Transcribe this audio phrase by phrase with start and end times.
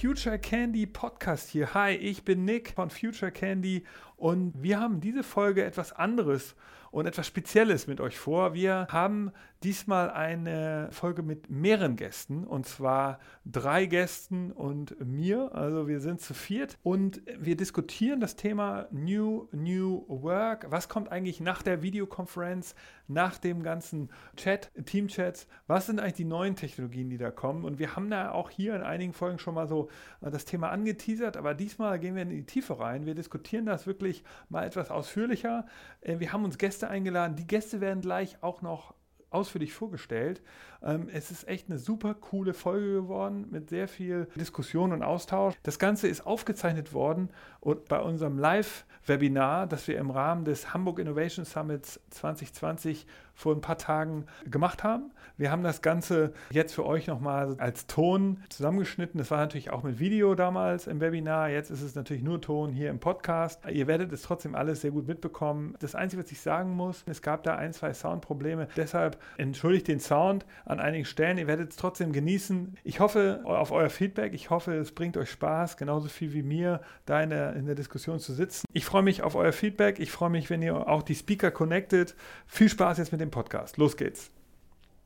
[0.00, 1.72] Future Candy Podcast hier.
[1.72, 3.82] Hi, ich bin Nick von Future Candy
[4.16, 6.54] und wir haben diese Folge etwas anderes
[6.90, 8.52] und etwas Spezielles mit euch vor.
[8.52, 9.32] Wir haben
[9.66, 15.56] diesmal eine Folge mit mehreren Gästen und zwar drei Gästen und mir.
[15.56, 20.70] Also wir sind zu viert und wir diskutieren das Thema New New Work.
[20.70, 22.76] Was kommt eigentlich nach der Videokonferenz,
[23.08, 25.48] nach dem ganzen Chat, Teamchats?
[25.66, 27.64] Was sind eigentlich die neuen Technologien, die da kommen?
[27.64, 29.88] Und wir haben da auch hier in einigen Folgen schon mal so
[30.20, 33.04] das Thema angeteasert, aber diesmal gehen wir in die Tiefe rein.
[33.04, 35.66] Wir diskutieren das wirklich mal etwas ausführlicher.
[36.02, 37.34] Äh, wir haben uns Gäste eingeladen.
[37.34, 38.94] Die Gäste werden gleich auch noch
[39.30, 40.42] ausführlich vorgestellt.
[40.82, 45.54] Ähm, es ist echt eine super coole Folge geworden mit sehr viel Diskussion und Austausch.
[45.62, 47.30] Das Ganze ist aufgezeichnet worden
[47.66, 53.60] und bei unserem Live-Webinar, das wir im Rahmen des Hamburg Innovation Summits 2020 vor ein
[53.60, 55.10] paar Tagen gemacht haben.
[55.36, 59.18] Wir haben das Ganze jetzt für euch nochmal als Ton zusammengeschnitten.
[59.18, 61.50] Das war natürlich auch mit Video damals im Webinar.
[61.50, 63.60] Jetzt ist es natürlich nur Ton hier im Podcast.
[63.70, 65.74] Ihr werdet es trotzdem alles sehr gut mitbekommen.
[65.80, 68.68] Das Einzige, was ich sagen muss, es gab da ein, zwei Soundprobleme.
[68.76, 71.36] Deshalb entschuldigt den Sound an einigen Stellen.
[71.36, 72.78] Ihr werdet es trotzdem genießen.
[72.82, 74.32] Ich hoffe auf euer Feedback.
[74.32, 77.74] Ich hoffe, es bringt euch Spaß, genauso viel wie mir, da in der, in der
[77.74, 78.64] Diskussion zu sitzen.
[78.72, 79.98] Ich freue mich auf euer Feedback.
[79.98, 82.14] Ich freue mich, wenn ihr auch die Speaker connectet.
[82.46, 83.78] Viel Spaß jetzt mit dem Podcast.
[83.78, 84.30] Los geht's.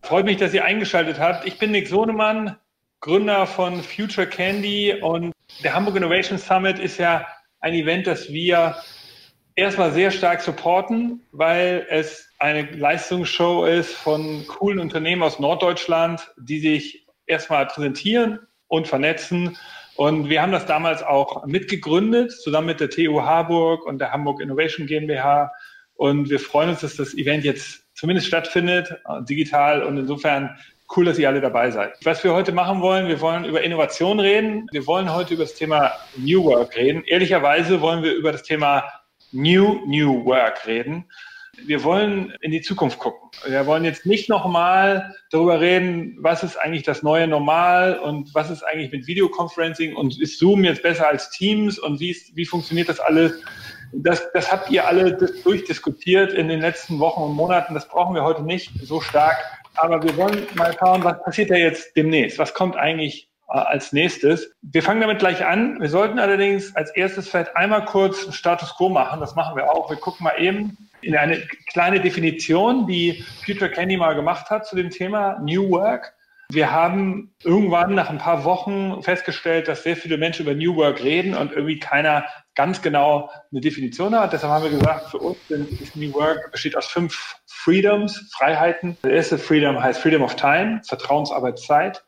[0.03, 1.47] Freut mich, dass ihr eingeschaltet habt.
[1.47, 2.57] Ich bin Nick Sohnemann,
[3.01, 7.27] Gründer von Future Candy und der Hamburg Innovation Summit ist ja
[7.61, 8.77] ein Event, das wir
[9.55, 16.61] erstmal sehr stark supporten, weil es eine Leistungsshow ist von coolen Unternehmen aus Norddeutschland, die
[16.61, 19.59] sich erstmal präsentieren und vernetzen.
[20.01, 24.41] Und wir haben das damals auch mitgegründet, zusammen mit der TU Harburg und der Hamburg
[24.41, 25.53] Innovation GmbH.
[25.93, 29.83] Und wir freuen uns, dass das Event jetzt zumindest stattfindet, digital.
[29.83, 30.57] Und insofern
[30.97, 31.99] cool, dass ihr alle dabei seid.
[32.03, 34.67] Was wir heute machen wollen, wir wollen über Innovation reden.
[34.73, 37.05] Wir wollen heute über das Thema New Work reden.
[37.05, 38.85] Ehrlicherweise wollen wir über das Thema
[39.33, 41.11] New New Work reden.
[41.67, 43.31] Wir wollen in die Zukunft gucken.
[43.47, 48.51] Wir wollen jetzt nicht nochmal darüber reden, was ist eigentlich das neue Normal und was
[48.51, 52.45] ist eigentlich mit Videoconferencing und ist Zoom jetzt besser als Teams und wie, ist, wie
[52.45, 53.33] funktioniert das alles,
[53.93, 57.75] das, das habt ihr alle durchdiskutiert in den letzten Wochen und Monaten.
[57.75, 59.37] Das brauchen wir heute nicht so stark.
[59.77, 62.39] Aber wir wollen mal schauen, was passiert da jetzt demnächst?
[62.39, 64.53] Was kommt eigentlich als nächstes?
[64.63, 65.81] Wir fangen damit gleich an.
[65.81, 69.21] Wir sollten allerdings als erstes vielleicht einmal kurz Status Quo machen.
[69.21, 69.91] Das machen wir auch.
[69.91, 74.77] Wir gucken mal eben in eine kleine Definition, die Future Candy mal gemacht hat zu
[74.77, 76.15] dem Thema New Work.
[76.53, 81.03] Wir haben irgendwann nach ein paar Wochen festgestellt, dass sehr viele Menschen über New Work
[81.03, 82.25] reden und irgendwie keiner
[82.57, 84.33] ganz genau eine Definition hat.
[84.33, 88.97] Deshalb haben wir gesagt, für uns ist New Work besteht aus fünf Freedoms, Freiheiten.
[89.05, 92.05] Der erste Freedom heißt Freedom of Time, Vertrauensarbeitszeit.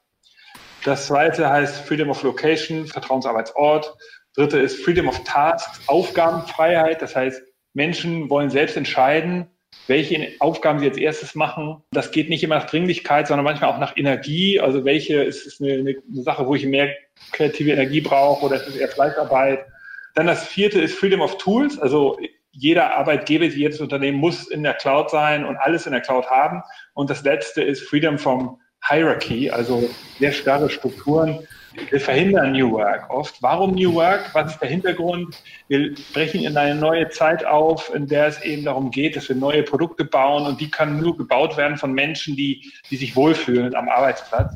[0.84, 3.94] Das zweite heißt Freedom of Location, Vertrauensarbeitsort.
[4.34, 7.02] Dritte ist Freedom of Tasks, Aufgabenfreiheit.
[7.02, 7.42] Das heißt,
[7.74, 9.46] Menschen wollen selbst entscheiden,
[9.86, 11.82] welche Aufgaben sie als erstes machen.
[11.92, 14.60] Das geht nicht immer nach Dringlichkeit, sondern manchmal auch nach Energie.
[14.60, 16.94] Also welche ist, ist eine, eine, Sache, wo ich mehr
[17.32, 19.66] kreative Energie brauche oder ist es eher Fleißarbeit?
[20.14, 21.78] Dann das vierte ist Freedom of Tools.
[21.78, 22.18] Also
[22.50, 26.62] jeder Arbeitgeber, jedes Unternehmen muss in der Cloud sein und alles in der Cloud haben.
[26.94, 29.88] Und das letzte ist Freedom from Hierarchy, also
[30.18, 31.46] sehr starre Strukturen.
[31.90, 33.42] Wir verhindern New Work oft.
[33.42, 34.34] Warum New Work?
[34.34, 35.42] Was ist der Hintergrund?
[35.68, 39.36] Wir brechen in eine neue Zeit auf, in der es eben darum geht, dass wir
[39.36, 43.74] neue Produkte bauen und die können nur gebaut werden von Menschen, die, die sich wohlfühlen
[43.74, 44.54] am Arbeitsplatz.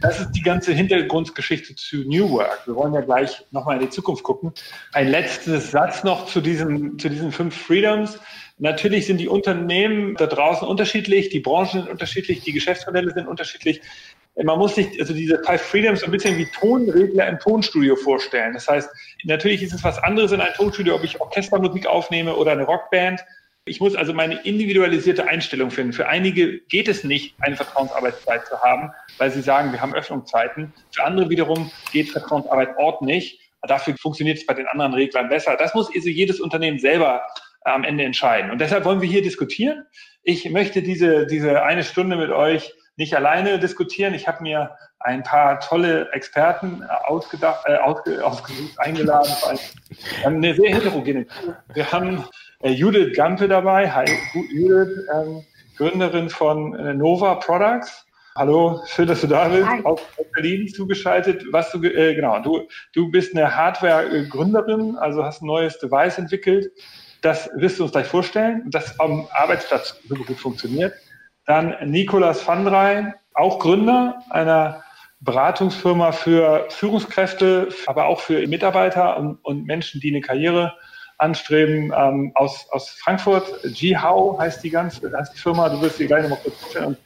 [0.00, 2.66] Das ist die ganze Hintergrundgeschichte zu New Work.
[2.66, 4.52] Wir wollen ja gleich nochmal in die Zukunft gucken.
[4.92, 8.18] Ein letztes Satz noch zu, diesem, zu diesen fünf Freedoms.
[8.58, 13.82] Natürlich sind die Unternehmen da draußen unterschiedlich, die Branchen sind unterschiedlich, die Geschäftsmodelle sind unterschiedlich
[14.44, 18.52] man muss sich also diese Five Freedoms ein bisschen wie Tonregler im Tonstudio vorstellen.
[18.52, 18.90] Das heißt,
[19.24, 23.20] natürlich ist es was anderes in einem Tonstudio, ob ich Orchestermusik aufnehme oder eine Rockband.
[23.64, 25.92] Ich muss also meine individualisierte Einstellung finden.
[25.92, 30.72] Für einige geht es nicht, eine Vertrauensarbeitszeit zu haben, weil sie sagen, wir haben Öffnungszeiten.
[30.94, 33.40] Für andere wiederum geht Vertrauensarbeitsort nicht.
[33.62, 35.56] Dafür funktioniert es bei den anderen Reglern besser.
[35.56, 37.22] Das muss also jedes Unternehmen selber
[37.66, 38.50] am Ende entscheiden.
[38.50, 39.84] Und deshalb wollen wir hier diskutieren.
[40.22, 44.14] Ich möchte diese, diese eine Stunde mit euch nicht alleine diskutieren.
[44.14, 44.70] Ich habe mir
[45.00, 49.30] ein paar tolle Experten ausgedacht, äh, ausge, ausgesucht, eingeladen.
[49.48, 51.26] Wir haben eine sehr heterogene
[51.74, 52.24] Wir haben
[52.60, 53.90] äh, Judith Gampe dabei.
[53.90, 54.06] Hi,
[54.50, 55.44] Judith, ähm,
[55.76, 58.06] Gründerin von äh, Nova Products.
[58.34, 59.66] Hallo, schön, dass du da bist.
[59.66, 59.82] Hi.
[59.84, 60.00] Aus
[60.34, 61.44] Berlin zugeschaltet.
[61.52, 66.70] Was du, äh, genau, du, du bist eine Hardware-Gründerin, also hast ein neues Device entwickelt.
[67.26, 70.94] Das wirst du uns gleich vorstellen, das am Arbeitsplatz so gut funktioniert.
[71.44, 74.84] Dann Nikolas van Drey, auch Gründer einer
[75.18, 80.72] Beratungsfirma für Führungskräfte, aber auch für Mitarbeiter und, und Menschen, die eine Karriere
[81.18, 83.60] anstreben, ähm, aus, aus Frankfurt.
[83.64, 86.96] G-How heißt die ganze, heißt die Firma, du wirst sie gleich nochmal kurz vorstellen.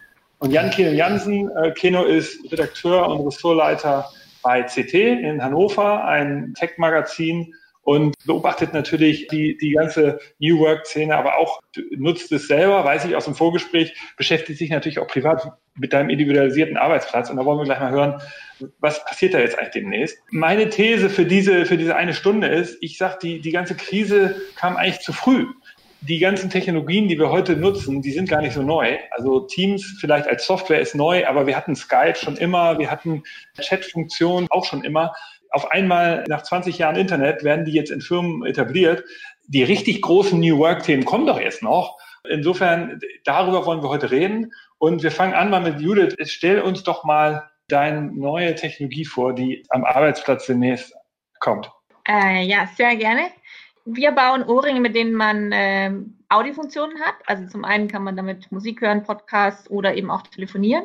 [0.40, 4.06] Und Jan Keno Jansen, äh, Keno ist Redakteur und Ressortleiter
[4.43, 11.38] bei CT in Hannover, ein Tech-Magazin und beobachtet natürlich die, die ganze New Work-Szene, aber
[11.38, 11.61] auch
[11.97, 16.11] nutzt es selber, weiß ich aus dem Vorgespräch, beschäftigt sich natürlich auch privat mit deinem
[16.11, 17.31] individualisierten Arbeitsplatz.
[17.31, 18.21] Und da wollen wir gleich mal hören,
[18.81, 20.19] was passiert da jetzt eigentlich demnächst?
[20.31, 24.37] Meine These für diese, für diese eine Stunde ist, ich sage, die, die ganze Krise
[24.56, 25.47] kam eigentlich zu früh.
[26.03, 28.97] Die ganzen Technologien, die wir heute nutzen, die sind gar nicht so neu.
[29.11, 33.23] Also Teams vielleicht als Software ist neu, aber wir hatten Skype schon immer, wir hatten
[33.59, 35.12] Chat-Funktionen auch schon immer
[35.50, 39.05] auf einmal nach 20 Jahren Internet werden die jetzt in Firmen etabliert.
[39.49, 41.99] Die richtig großen New Work-Themen kommen doch erst noch.
[42.29, 44.52] Insofern, darüber wollen wir heute reden.
[44.79, 46.17] Und wir fangen an mal mit Judith.
[46.31, 50.94] Stell uns doch mal deine neue Technologie vor, die am Arbeitsplatz demnächst
[51.41, 51.70] kommt.
[52.08, 53.23] Äh, ja, sehr gerne.
[53.85, 55.93] Wir bauen Ohrringe, mit denen man äh,
[56.29, 57.14] Audiofunktionen hat.
[57.26, 60.85] Also zum einen kann man damit Musik hören, Podcasts oder eben auch telefonieren.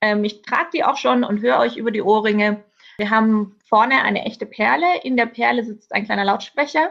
[0.00, 2.62] Ähm, ich trage die auch schon und höre euch über die Ohrringe.
[2.98, 4.86] Wir haben vorne eine echte Perle.
[5.04, 6.90] In der Perle sitzt ein kleiner Lautsprecher.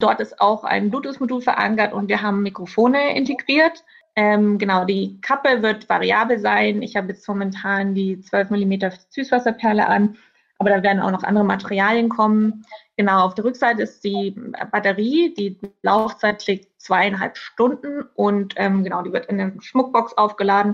[0.00, 3.84] Dort ist auch ein Bluetooth-Modul verankert und wir haben Mikrofone integriert.
[4.16, 6.82] Ähm, genau, die Kappe wird variabel sein.
[6.82, 8.74] Ich habe jetzt momentan die 12 mm
[9.10, 10.16] Süßwasserperle an,
[10.58, 12.66] aber da werden auch noch andere Materialien kommen.
[12.96, 14.34] Genau, auf der Rückseite ist die
[14.72, 15.32] Batterie.
[15.32, 20.72] Die Laufzeit liegt zweieinhalb Stunden und ähm, genau, die wird in der Schmuckbox aufgeladen.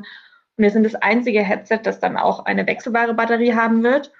[0.57, 4.13] Und wir sind das einzige Headset, das dann auch eine wechselbare Batterie haben wird.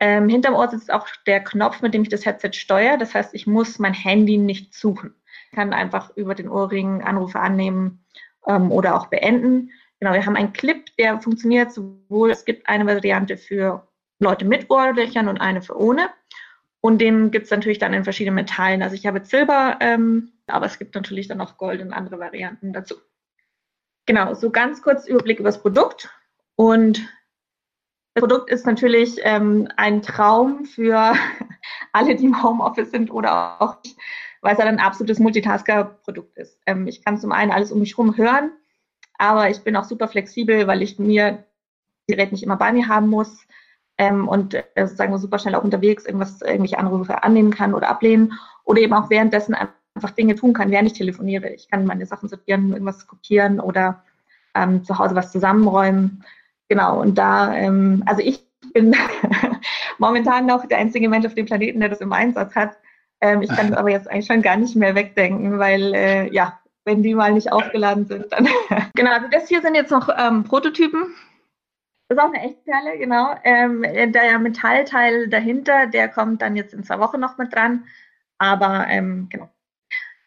[0.00, 2.98] Ähm, hinterm Ohr sitzt auch der Knopf, mit dem ich das Headset steuere.
[2.98, 5.14] Das heißt, ich muss mein Handy nicht suchen.
[5.50, 8.04] Ich kann einfach über den Ohrring Anrufe annehmen
[8.46, 9.70] ähm, oder auch beenden.
[10.00, 13.88] Genau, wir haben einen Clip, der funktioniert sowohl, es gibt eine Variante für
[14.20, 16.10] Leute mit Ohrlöchern und eine für ohne.
[16.80, 18.82] Und den gibt es natürlich dann in verschiedenen Metallen.
[18.82, 22.72] Also ich habe Silber, ähm, aber es gibt natürlich dann auch Gold und andere Varianten
[22.72, 22.94] dazu.
[24.06, 26.08] Genau, so ganz kurz Überblick über das Produkt.
[26.54, 27.08] Und
[28.20, 31.14] das Produkt ist natürlich ähm, ein Traum für
[31.92, 33.96] alle, die im Homeoffice sind oder auch nicht,
[34.40, 36.58] weil es ein absolutes Multitasker-Produkt ist.
[36.66, 38.50] Ähm, ich kann zum einen alles um mich herum hören,
[39.18, 42.88] aber ich bin auch super flexibel, weil ich mir das Gerät nicht immer bei mir
[42.88, 43.46] haben muss
[43.98, 48.32] ähm, und äh, sozusagen super schnell auch unterwegs irgendwas, irgendwelche Anrufe annehmen kann oder ablehnen
[48.64, 51.50] oder eben auch währenddessen einfach Dinge tun kann, während ich telefoniere.
[51.50, 54.04] Ich kann meine Sachen sortieren, irgendwas kopieren oder
[54.54, 56.24] ähm, zu Hause was zusammenräumen.
[56.68, 58.94] Genau, und da, ähm, also ich bin
[59.98, 62.76] momentan noch der einzige Mensch auf dem Planeten, der das im Einsatz hat.
[63.20, 66.60] Ähm, ich kann das aber jetzt eigentlich schon gar nicht mehr wegdenken, weil äh, ja,
[66.84, 68.48] wenn die mal nicht aufgeladen sind, dann.
[68.94, 71.14] genau, also das hier sind jetzt noch ähm, Prototypen.
[72.08, 73.34] Das ist auch eine Echtperle, genau.
[73.44, 77.84] Ähm, der Metallteil dahinter, der kommt dann jetzt in zwei Wochen noch mit dran.
[78.38, 79.50] Aber ähm, genau.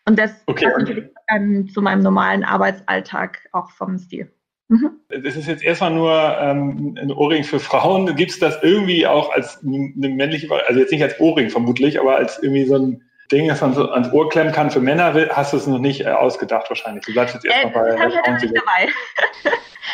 [0.08, 0.66] Und das okay.
[0.66, 4.32] passt natürlich dann zu meinem normalen Arbeitsalltag auch vom Stil.
[4.72, 4.92] Mhm.
[5.10, 8.16] Das ist jetzt erstmal nur ähm, ein Ohrring für Frauen.
[8.16, 12.16] Gibt es das irgendwie auch als eine männliche, also jetzt nicht als Ohrring vermutlich, aber
[12.16, 15.52] als irgendwie so ein Ding, das man so ans Ohr klemmen kann für Männer, hast
[15.52, 17.04] du es noch nicht äh, ausgedacht wahrscheinlich.
[17.04, 18.06] Du bleibst jetzt erstmal äh, bei.
[18.06, 18.90] Das habe ich nicht dabei.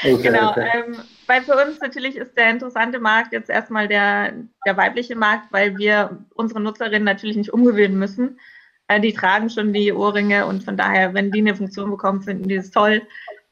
[0.14, 0.52] okay, genau.
[0.52, 0.70] Okay.
[0.76, 5.52] Ähm, weil für uns natürlich ist der interessante Markt jetzt erstmal der, der weibliche Markt,
[5.52, 8.40] weil wir unsere Nutzerinnen natürlich nicht umgewöhnen müssen.
[8.88, 12.48] Äh, die tragen schon die Ohrringe und von daher, wenn die eine Funktion bekommen, finden
[12.48, 13.02] die es toll.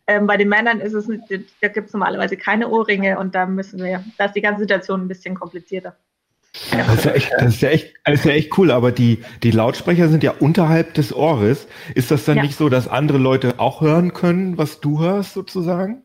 [0.08, 1.08] Ähm, bei den Männern ist es,
[1.62, 5.02] da gibt es normalerweise keine Ohrringe und da müssen wir, da ist die ganze Situation
[5.02, 5.96] ein bisschen komplizierter.
[6.72, 8.92] Ja, das, ist ja echt, das, ist ja echt, das ist ja echt cool, aber
[8.92, 11.68] die, die Lautsprecher sind ja unterhalb des Ohres.
[11.96, 12.44] Ist das dann ja.
[12.44, 16.04] nicht so, dass andere Leute auch hören können, was du hörst sozusagen?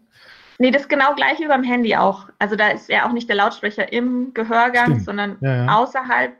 [0.58, 2.28] Nee, das ist genau gleich wie beim Handy auch.
[2.38, 5.04] Also da ist ja auch nicht der Lautsprecher im Gehörgang, Stimmt.
[5.04, 5.76] sondern ja, ja.
[5.76, 6.32] außerhalb.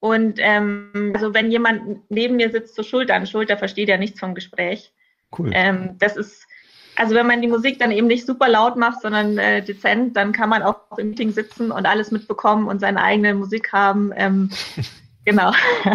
[0.00, 4.18] Und ähm, also wenn jemand neben mir sitzt, so Schulter an Schulter, versteht er nichts
[4.18, 4.92] vom Gespräch.
[5.38, 5.50] Cool.
[5.52, 6.46] Ähm, das ist
[6.96, 10.32] also wenn man die Musik dann eben nicht super laut macht, sondern äh, dezent, dann
[10.32, 14.12] kann man auch im Meeting sitzen und alles mitbekommen und seine eigene Musik haben.
[14.14, 14.50] Ähm,
[15.24, 15.52] genau.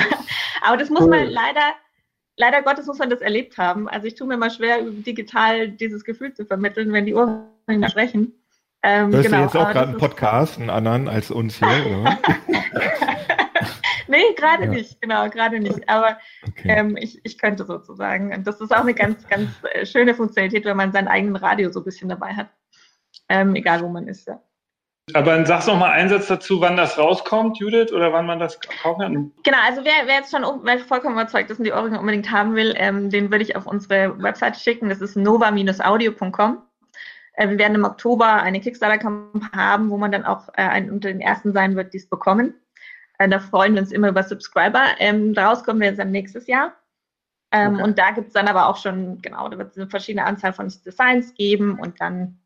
[0.61, 1.09] Aber das muss cool.
[1.09, 1.73] man leider,
[2.35, 3.87] leider Gottes muss man das erlebt haben.
[3.87, 7.47] Also ich tue mir mal schwer, digital dieses Gefühl zu vermitteln, wenn die Ohren
[7.89, 8.33] sprechen.
[8.83, 12.17] Ähm, Hörst genau, du jetzt auch gerade einen Podcast, einen anderen als uns hier?
[14.07, 14.69] nee, gerade ja.
[14.69, 15.87] nicht, genau, gerade nicht.
[15.89, 16.69] Aber okay.
[16.69, 18.33] ähm, ich, ich könnte sozusagen.
[18.33, 21.71] Und das ist auch eine ganz, ganz äh, schöne Funktionalität, wenn man seinen eigenen Radio
[21.71, 22.47] so ein bisschen dabei hat.
[23.29, 24.41] Ähm, egal wo man ist, ja.
[25.13, 28.25] Aber dann sagst du noch mal einen Satz dazu, wann das rauskommt, Judith, oder wann
[28.25, 29.31] man das kaufen kann.
[29.43, 32.55] Genau, also wer, wer jetzt schon wer vollkommen überzeugt ist und die Ohrringe unbedingt haben
[32.55, 34.89] will, ähm, den würde ich auf unsere Website schicken.
[34.89, 36.61] Das ist nova-audio.com.
[37.33, 41.07] Äh, wir werden im Oktober eine Kickstarter-Kampagne haben, wo man dann auch äh, ein, unter
[41.07, 42.53] den ersten sein wird, die es bekommen.
[43.17, 44.83] Äh, da freuen wir uns immer über Subscriber.
[44.99, 46.73] Ähm, daraus kommen wir jetzt dann nächstes Jahr.
[47.51, 47.83] Ähm, okay.
[47.83, 50.53] Und da gibt es dann aber auch schon, genau, da wird es eine verschiedene Anzahl
[50.53, 52.39] von Designs geben und dann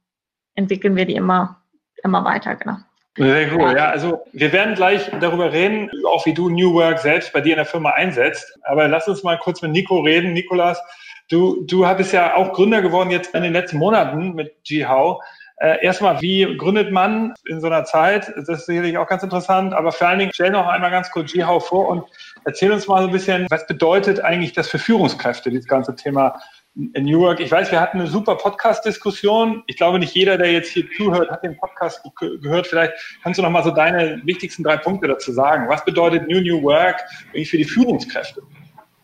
[0.55, 1.61] entwickeln wir die immer,
[2.03, 2.77] immer weiter, genau.
[3.17, 3.89] Sehr cool, ja.
[3.89, 7.57] Also wir werden gleich darüber reden, auch wie du New Work selbst bei dir in
[7.57, 8.57] der Firma einsetzt.
[8.63, 10.31] Aber lass uns mal kurz mit Nico reden.
[10.31, 10.81] Nikolas,
[11.29, 15.19] du, du bist ja auch Gründer geworden jetzt in den letzten Monaten mit GHOW.
[15.61, 18.33] Äh, erstmal, wie gründet man in so einer Zeit?
[18.35, 19.75] Das ist sicherlich auch ganz interessant.
[19.75, 22.03] Aber vor allen Dingen, stell noch einmal ganz kurz GHOW vor und
[22.45, 26.41] erzähl uns mal so ein bisschen, was bedeutet eigentlich das für Führungskräfte, dieses ganze Thema
[26.73, 27.41] New York.
[27.41, 29.61] Ich weiß, wir hatten eine super Podcast-Diskussion.
[29.67, 32.65] Ich glaube, nicht jeder, der jetzt hier zuhört, hat den Podcast gehört.
[32.65, 35.69] Vielleicht kannst du noch mal so deine wichtigsten drei Punkte dazu sagen.
[35.69, 37.01] Was bedeutet New New Work
[37.33, 38.41] für die Führungskräfte?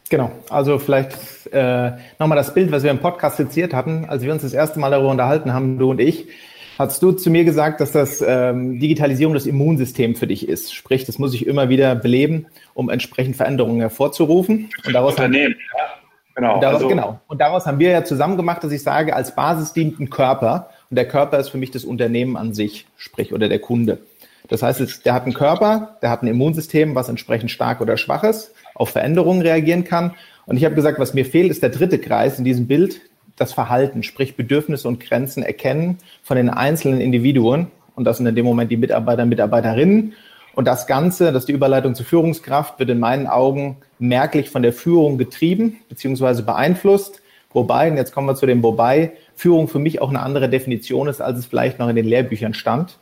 [0.09, 1.17] Genau, also vielleicht
[1.51, 4.79] äh, nochmal das Bild, was wir im Podcast skizziert hatten, als wir uns das erste
[4.79, 6.27] Mal darüber unterhalten haben, du und ich,
[6.77, 10.73] hast du zu mir gesagt, dass das ähm, Digitalisierung das Immunsystem für dich ist.
[10.73, 14.69] Sprich, das muss ich immer wieder beleben, um entsprechend Veränderungen hervorzurufen.
[14.85, 15.83] Und daraus Unternehmen, ja.
[16.35, 16.53] Genau.
[16.55, 17.19] Und daraus, also, genau.
[17.27, 20.69] Und daraus haben wir ja zusammen gemacht, dass ich sage, als Basis dient ein Körper.
[20.91, 23.97] Und der Körper ist für mich das Unternehmen an sich, sprich, oder der Kunde.
[24.47, 28.23] Das heißt, der hat einen Körper, der hat ein Immunsystem, was entsprechend stark oder schwach
[28.23, 30.13] ist, auf Veränderungen reagieren kann.
[30.45, 33.01] Und ich habe gesagt, was mir fehlt, ist der dritte Kreis in diesem Bild,
[33.35, 37.67] das Verhalten, sprich Bedürfnisse und Grenzen erkennen von den einzelnen Individuen.
[37.95, 40.13] Und das sind in dem Moment die Mitarbeiter und Mitarbeiterinnen
[40.57, 44.63] und das Ganze, das ist die Überleitung zur Führungskraft, wird in meinen Augen merklich von
[44.63, 46.41] der Führung getrieben bzw.
[46.41, 47.21] beeinflusst.
[47.53, 51.09] Wobei, und jetzt kommen wir zu dem Wobei, Führung für mich auch eine andere Definition
[51.09, 52.97] ist, als es vielleicht noch in den Lehrbüchern stand.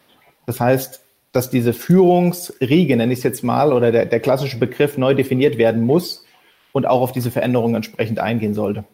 [0.46, 1.05] Das heißt,
[1.36, 5.58] dass diese Führungsriege, nenne ich es jetzt mal, oder der, der klassische Begriff neu definiert
[5.58, 6.26] werden muss
[6.72, 8.86] und auch auf diese Veränderungen entsprechend eingehen sollte.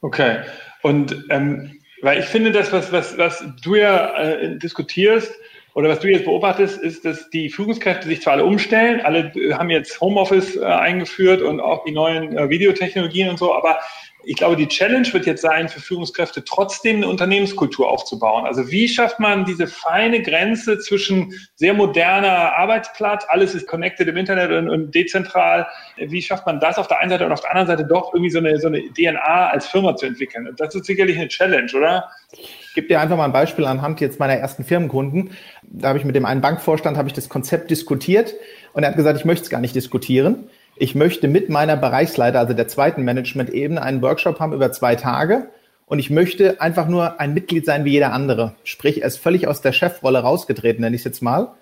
[0.00, 0.38] Okay.
[0.82, 5.32] Und ähm, weil ich finde, das, was, was, was du ja äh, diskutierst,
[5.74, 9.54] oder was du jetzt beobachtest, ist, dass die Führungskräfte sich zwar alle umstellen, alle äh,
[9.54, 13.80] haben jetzt Homeoffice äh, eingeführt und auch die neuen äh, Videotechnologien und so, aber
[14.26, 18.46] ich glaube, die Challenge wird jetzt sein, für Führungskräfte trotzdem eine Unternehmenskultur aufzubauen.
[18.46, 24.16] Also wie schafft man diese feine Grenze zwischen sehr moderner Arbeitsplatz, alles ist connected im
[24.16, 25.66] Internet und, und, dezentral.
[25.96, 28.30] Wie schafft man das auf der einen Seite und auf der anderen Seite doch irgendwie
[28.30, 30.48] so eine, so eine DNA als Firma zu entwickeln?
[30.56, 32.08] Das ist sicherlich eine Challenge, oder?
[32.32, 35.30] Ich gebe dir einfach mal ein Beispiel anhand jetzt meiner ersten Firmenkunden.
[35.62, 38.34] Da habe ich mit dem einen Bankvorstand habe ich das Konzept diskutiert
[38.72, 40.48] und er hat gesagt, ich möchte es gar nicht diskutieren.
[40.76, 45.48] Ich möchte mit meiner Bereichsleiter, also der zweiten Management-Ebene, einen Workshop haben über zwei Tage
[45.86, 48.56] und ich möchte einfach nur ein Mitglied sein wie jeder andere.
[48.64, 51.52] Sprich, er ist völlig aus der Chefrolle rausgetreten, nenne ich es jetzt mal,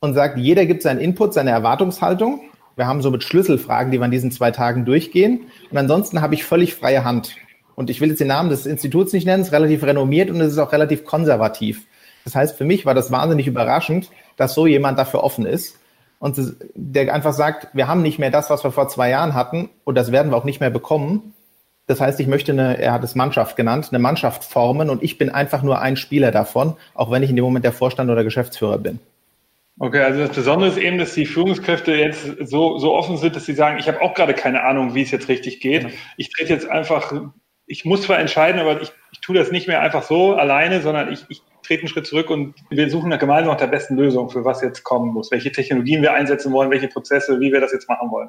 [0.00, 2.40] und sagt, jeder gibt seinen Input, seine Erwartungshaltung.
[2.76, 5.42] Wir haben so mit Schlüsselfragen, die wir an diesen zwei Tagen durchgehen.
[5.70, 7.36] Und ansonsten habe ich völlig freie Hand
[7.74, 10.40] und ich will jetzt den Namen des Instituts nicht nennen, es ist relativ renommiert und
[10.40, 11.86] es ist auch relativ konservativ.
[12.24, 15.79] Das heißt, für mich war das wahnsinnig überraschend, dass so jemand dafür offen ist
[16.20, 16.38] und
[16.74, 19.96] der einfach sagt, wir haben nicht mehr das, was wir vor zwei Jahren hatten und
[19.96, 21.34] das werden wir auch nicht mehr bekommen.
[21.86, 25.18] Das heißt, ich möchte eine, er hat es Mannschaft genannt, eine Mannschaft formen und ich
[25.18, 28.22] bin einfach nur ein Spieler davon, auch wenn ich in dem Moment der Vorstand oder
[28.22, 29.00] Geschäftsführer bin.
[29.80, 33.46] Okay, also das Besondere ist eben, dass die Führungskräfte jetzt so, so offen sind, dass
[33.46, 35.82] sie sagen, ich habe auch gerade keine Ahnung, wie es jetzt richtig geht.
[35.82, 35.94] Genau.
[36.18, 37.12] Ich trete jetzt einfach
[37.70, 38.99] ich muss zwar entscheiden, aber ich, ich
[39.30, 42.54] tue das nicht mehr einfach so alleine, sondern ich, ich trete einen Schritt zurück und
[42.68, 46.02] wir suchen da gemeinsam nach der besten Lösung, für was jetzt kommen muss, welche Technologien
[46.02, 48.28] wir einsetzen wollen, welche Prozesse, wie wir das jetzt machen wollen.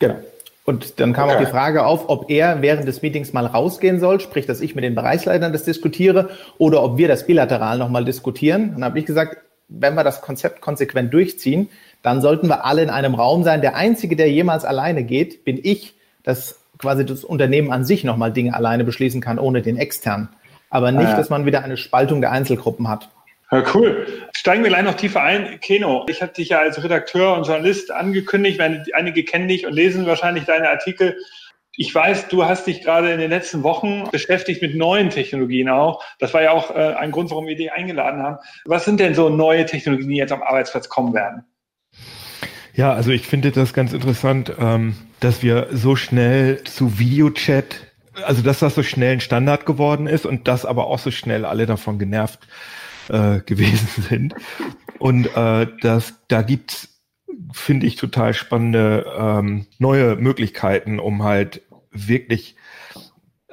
[0.00, 0.16] Genau.
[0.64, 1.36] Und dann kam okay.
[1.36, 4.74] auch die Frage auf, ob er während des Meetings mal rausgehen soll, sprich, dass ich
[4.74, 8.70] mit den Bereichsleitern das diskutiere, oder ob wir das bilateral nochmal diskutieren.
[8.70, 9.36] Und dann habe ich gesagt,
[9.68, 11.68] wenn wir das Konzept konsequent durchziehen,
[12.02, 13.60] dann sollten wir alle in einem Raum sein.
[13.60, 15.94] Der Einzige, der jemals alleine geht, bin ich.
[16.24, 20.30] Das quasi das Unternehmen an sich nochmal Dinge alleine beschließen kann, ohne den externen.
[20.70, 21.16] Aber nicht, ah, ja.
[21.16, 23.10] dass man wieder eine Spaltung der Einzelgruppen hat.
[23.50, 24.06] Ja, cool.
[24.32, 25.58] Steigen wir gleich noch tiefer ein.
[25.60, 28.60] Keno, ich hatte dich ja als Redakteur und Journalist angekündigt.
[28.60, 31.16] Einige kennen dich und lesen wahrscheinlich deine Artikel.
[31.76, 36.04] Ich weiß, du hast dich gerade in den letzten Wochen beschäftigt mit neuen Technologien auch.
[36.18, 38.36] Das war ja auch äh, ein Grund, warum wir dich eingeladen haben.
[38.66, 41.44] Was sind denn so neue Technologien, die jetzt am Arbeitsplatz kommen werden?
[42.74, 47.86] Ja, also ich finde das ganz interessant, ähm, dass wir so schnell zu Videochat,
[48.24, 51.44] also dass das so schnell ein Standard geworden ist und dass aber auch so schnell
[51.44, 52.46] alle davon genervt
[53.08, 54.34] äh, gewesen sind.
[54.98, 56.88] Und äh, das, da gibt's
[57.52, 62.56] finde ich total spannende ähm, neue Möglichkeiten, um halt wirklich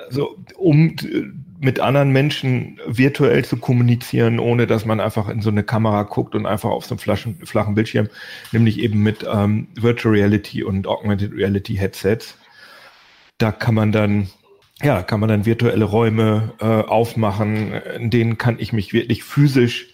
[0.10, 0.96] so um
[1.60, 6.36] mit anderen Menschen virtuell zu kommunizieren, ohne dass man einfach in so eine Kamera guckt
[6.36, 8.10] und einfach auf so einem flachen, flachen Bildschirm,
[8.52, 12.38] nämlich eben mit ähm, Virtual Reality und Augmented Reality Headsets.
[13.40, 14.30] Da kann man dann
[14.82, 19.88] ja, kann man dann virtuelle Räume äh, aufmachen, in denen kann ich mich wirklich physisch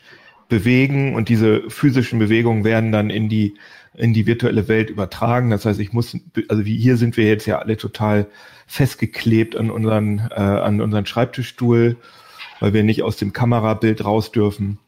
[0.50, 3.56] bewegen und diese physischen Bewegungen werden dann in die
[3.96, 5.52] in die virtuelle Welt übertragen.
[5.52, 8.28] Das heißt, ich muss, also wie hier sind wir jetzt ja alle total
[8.66, 11.98] festgeklebt an unseren äh, an unseren Schreibtischstuhl,
[12.60, 14.80] weil wir nicht aus dem Kamerabild raus dürfen.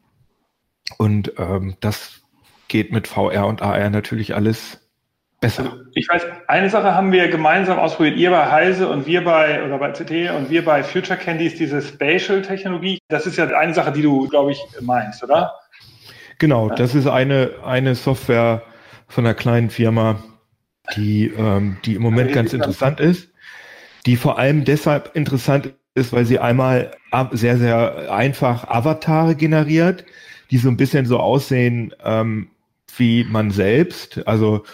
[0.98, 2.20] Und ähm, das
[2.68, 4.80] geht mit VR und AR natürlich alles
[5.40, 5.64] besser.
[5.64, 9.64] Also ich weiß, eine Sache haben wir gemeinsam ausprobiert, ihr bei Heise und wir bei,
[9.64, 12.98] oder bei CT und wir bei Future Candy ist diese Spatial-Technologie.
[13.08, 15.54] Das ist ja eine Sache, die du, glaube ich, meinst, oder?
[16.38, 18.62] Genau, das ist eine, eine Software
[19.08, 20.22] von einer kleinen Firma,
[20.96, 23.28] die, ähm, die im Moment ganz interessant ist,
[24.04, 26.92] die vor allem deshalb interessant ist, weil sie einmal
[27.32, 30.04] sehr, sehr einfach Avatare generiert,
[30.50, 32.50] die so ein bisschen so aussehen ähm,
[32.96, 34.26] wie man selbst.
[34.26, 34.64] Also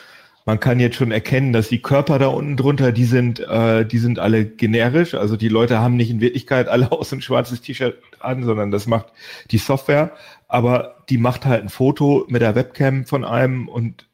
[0.44, 3.98] man kann jetzt schon erkennen, dass die Körper da unten drunter, die sind, äh, die
[3.98, 5.14] sind alle generisch.
[5.14, 8.86] Also die Leute haben nicht in Wirklichkeit alle aus ein schwarzes T-Shirt an, sondern das
[8.86, 9.06] macht
[9.50, 10.12] die Software.
[10.48, 14.08] Aber die macht halt ein Foto mit der Webcam von einem und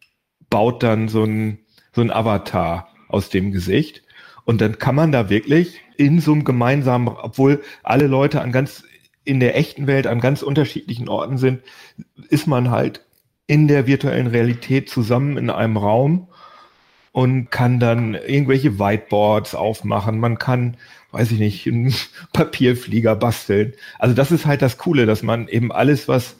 [0.50, 1.60] baut dann so ein,
[1.92, 4.02] so ein Avatar aus dem Gesicht.
[4.44, 8.84] Und dann kann man da wirklich in so einem gemeinsamen, obwohl alle Leute an ganz,
[9.24, 11.62] in der echten Welt an ganz unterschiedlichen Orten sind,
[12.28, 13.04] ist man halt
[13.48, 16.28] in der virtuellen Realität zusammen in einem Raum
[17.10, 20.20] und kann dann irgendwelche Whiteboards aufmachen.
[20.20, 20.76] Man kann,
[21.10, 21.92] weiß ich nicht, einen
[22.32, 23.72] Papierflieger basteln.
[23.98, 26.36] Also das ist halt das Coole, dass man eben alles, was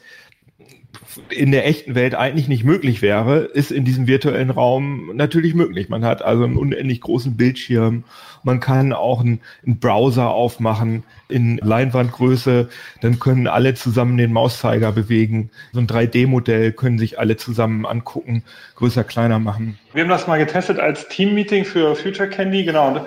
[1.29, 5.89] in der echten Welt eigentlich nicht möglich wäre, ist in diesem virtuellen Raum natürlich möglich.
[5.89, 8.03] Man hat also einen unendlich großen Bildschirm,
[8.43, 12.69] man kann auch einen, einen Browser aufmachen in Leinwandgröße,
[13.01, 15.51] dann können alle zusammen den Mauszeiger bewegen.
[15.73, 18.43] So ein 3D-Modell können sich alle zusammen angucken,
[18.75, 19.77] größer, kleiner machen.
[19.93, 22.89] Wir haben das mal getestet als Team-Meeting für Future Candy, genau.
[22.89, 23.01] Und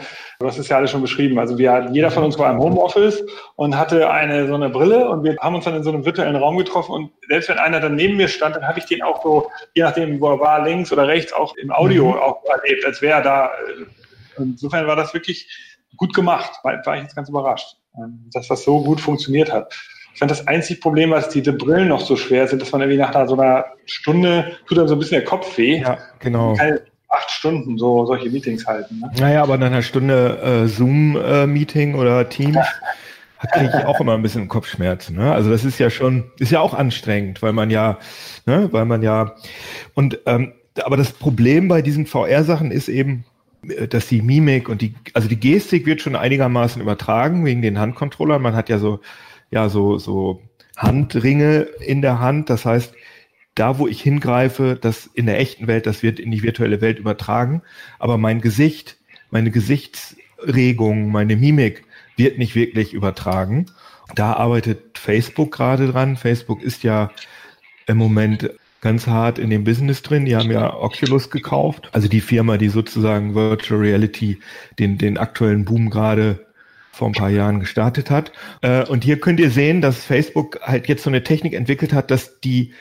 [0.44, 1.38] hast es ja alles schon beschrieben.
[1.38, 3.22] Also wir, jeder von uns war im Homeoffice
[3.56, 6.36] und hatte eine so eine Brille und wir haben uns dann in so einem virtuellen
[6.36, 9.22] Raum getroffen und selbst wenn einer dann neben mir stand, dann habe ich den auch
[9.22, 12.18] so, je nachdem, wo er war, links oder rechts, auch im Audio mhm.
[12.18, 13.50] auch erlebt, als wäre er da.
[14.38, 15.48] Insofern war das wirklich
[15.96, 16.52] gut gemacht.
[16.62, 19.74] War, war ich jetzt ganz überrascht, ähm, dass das so gut funktioniert hat.
[20.12, 22.98] Ich fand das einzige Problem, was diese Brillen noch so schwer sind, dass man irgendwie
[22.98, 25.80] nach so einer Stunde tut dann so ein bisschen der Kopf weh.
[25.80, 26.54] Ja, genau.
[26.54, 29.00] Keine, acht Stunden so solche Meetings halten.
[29.00, 29.10] Ne?
[29.18, 32.58] Naja, aber nach einer Stunde äh, Zoom-Meeting äh, oder Teams
[33.52, 35.16] kriege ich auch immer ein bisschen Kopfschmerzen.
[35.16, 35.32] Ne?
[35.32, 37.98] Also das ist ja schon, ist ja auch anstrengend, weil man ja,
[38.46, 39.34] ne, weil man ja
[39.94, 43.24] und ähm, aber das Problem bei diesen VR-Sachen ist eben,
[43.88, 48.42] dass die Mimik und die, also die Gestik wird schon einigermaßen übertragen wegen den Handcontrollern.
[48.42, 49.00] Man hat ja so,
[49.50, 50.42] ja, so, so
[50.76, 52.50] Handringe in der Hand.
[52.50, 52.92] Das heißt,
[53.54, 56.98] da, wo ich hingreife, das in der echten Welt, das wird in die virtuelle Welt
[56.98, 57.62] übertragen.
[57.98, 58.98] Aber mein Gesicht,
[59.30, 61.84] meine Gesichtsregung, meine Mimik
[62.16, 63.66] wird nicht wirklich übertragen.
[64.14, 66.16] Da arbeitet Facebook gerade dran.
[66.16, 67.10] Facebook ist ja
[67.86, 68.50] im Moment
[68.82, 70.26] ganz hart in dem Business drin.
[70.26, 71.88] Die haben ja Oculus gekauft.
[71.92, 74.40] Also die Firma, die sozusagen Virtual Reality
[74.78, 76.44] den, den aktuellen Boom gerade
[76.90, 78.32] vor ein paar Jahren gestartet hat.
[78.60, 82.10] Äh, und hier könnt ihr sehen, dass Facebook halt jetzt so eine Technik entwickelt hat,
[82.10, 82.74] dass die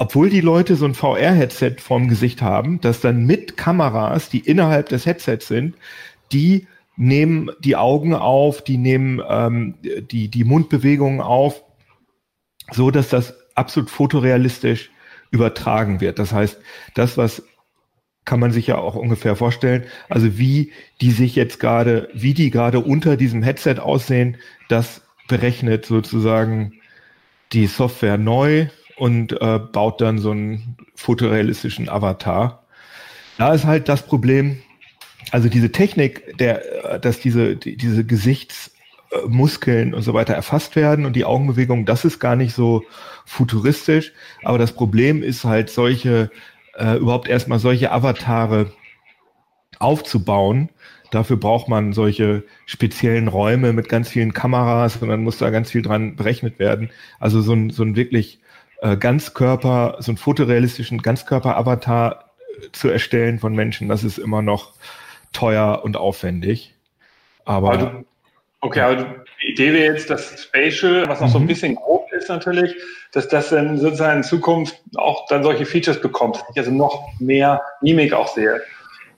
[0.00, 4.88] obwohl die Leute so ein VR-Headset vorm Gesicht haben, dass dann mit Kameras, die innerhalb
[4.90, 5.74] des Headsets sind,
[6.30, 11.64] die nehmen die Augen auf, die nehmen ähm, die, die Mundbewegungen auf,
[12.70, 14.92] so dass das absolut fotorealistisch
[15.30, 16.18] übertragen wird.
[16.18, 16.58] Das heißt,
[16.94, 17.42] das, was
[18.24, 22.50] kann man sich ja auch ungefähr vorstellen, also wie die sich jetzt gerade, wie die
[22.50, 24.36] gerade unter diesem Headset aussehen,
[24.68, 26.74] das berechnet sozusagen
[27.52, 32.64] die Software neu und äh, baut dann so einen fotorealistischen Avatar.
[33.38, 34.60] Da ist halt das Problem,
[35.30, 38.04] also diese Technik, der, äh, dass diese, die, diese
[39.10, 42.84] Gesichtsmuskeln und so weiter erfasst werden und die Augenbewegungen, das ist gar nicht so
[43.24, 44.12] futuristisch.
[44.42, 46.30] Aber das Problem ist halt solche,
[46.76, 48.72] äh, überhaupt erstmal solche Avatare
[49.78, 50.70] aufzubauen.
[51.10, 55.70] Dafür braucht man solche speziellen Räume mit ganz vielen Kameras und dann muss da ganz
[55.70, 56.90] viel dran berechnet werden.
[57.18, 58.40] Also so ein, so ein wirklich
[58.82, 62.24] äh, Ganzkörper, so einen fotorealistischen Ganzkörper-Avatar
[62.60, 64.74] äh, zu erstellen von Menschen, das ist immer noch
[65.32, 66.74] teuer und aufwendig.
[67.44, 67.70] Aber.
[67.70, 68.04] Also,
[68.60, 71.32] okay, aber die Idee wäre jetzt, dass Spatial, was noch mhm.
[71.32, 71.48] so ein mhm.
[71.48, 72.74] bisschen grob ist natürlich,
[73.12, 76.42] dass das dann sozusagen in Zukunft auch dann solche Features bekommt.
[76.56, 78.60] Also noch mehr Mimik auch sehe.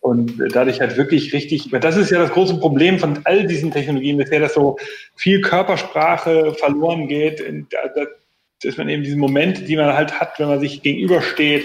[0.01, 4.17] Und dadurch halt wirklich richtig, das ist ja das große Problem von all diesen Technologien
[4.17, 4.79] bisher, dass so
[5.15, 7.43] viel Körpersprache verloren geht
[8.63, 11.65] dass man eben diese Momente, die man halt hat, wenn man sich gegenübersteht,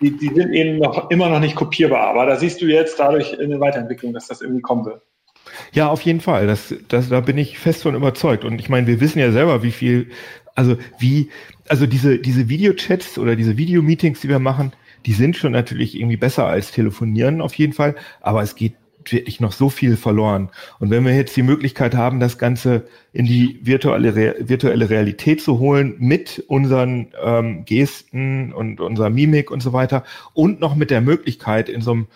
[0.00, 2.08] die, die sind eben noch immer noch nicht kopierbar.
[2.08, 5.02] Aber da siehst du jetzt dadurch eine Weiterentwicklung, dass das irgendwie kommen wird.
[5.72, 6.46] Ja, auf jeden Fall.
[6.46, 8.44] Das, das, da bin ich fest von überzeugt.
[8.44, 10.10] Und ich meine, wir wissen ja selber, wie viel,
[10.54, 11.30] also wie,
[11.68, 14.72] also diese, diese Videochats oder diese Videomeetings, die wir machen,
[15.06, 17.94] die sind schon natürlich irgendwie besser als telefonieren auf jeden Fall.
[18.20, 18.74] Aber es geht
[19.12, 20.50] wirklich noch so viel verloren.
[20.78, 24.14] Und wenn wir jetzt die Möglichkeit haben, das Ganze in die virtuelle,
[24.48, 30.60] virtuelle Realität zu holen mit unseren ähm, Gesten und unserer Mimik und so weiter und
[30.60, 32.06] noch mit der Möglichkeit in so einem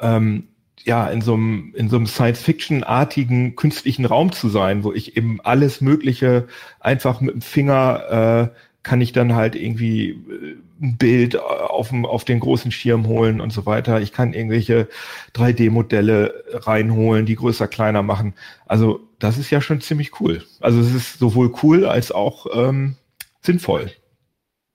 [0.00, 0.48] ähm,
[0.84, 5.40] ja, in so einem, in so einem Science-Fiction-artigen künstlichen Raum zu sein, wo ich eben
[5.42, 6.46] alles Mögliche
[6.80, 12.06] einfach mit dem Finger äh, kann ich dann halt irgendwie äh, ein Bild auf, dem,
[12.06, 14.00] auf den großen Schirm holen und so weiter.
[14.00, 14.88] Ich kann irgendwelche
[15.34, 18.34] 3D-Modelle reinholen, die größer, kleiner machen.
[18.66, 20.44] Also das ist ja schon ziemlich cool.
[20.60, 22.96] Also es ist sowohl cool als auch ähm,
[23.40, 23.90] sinnvoll.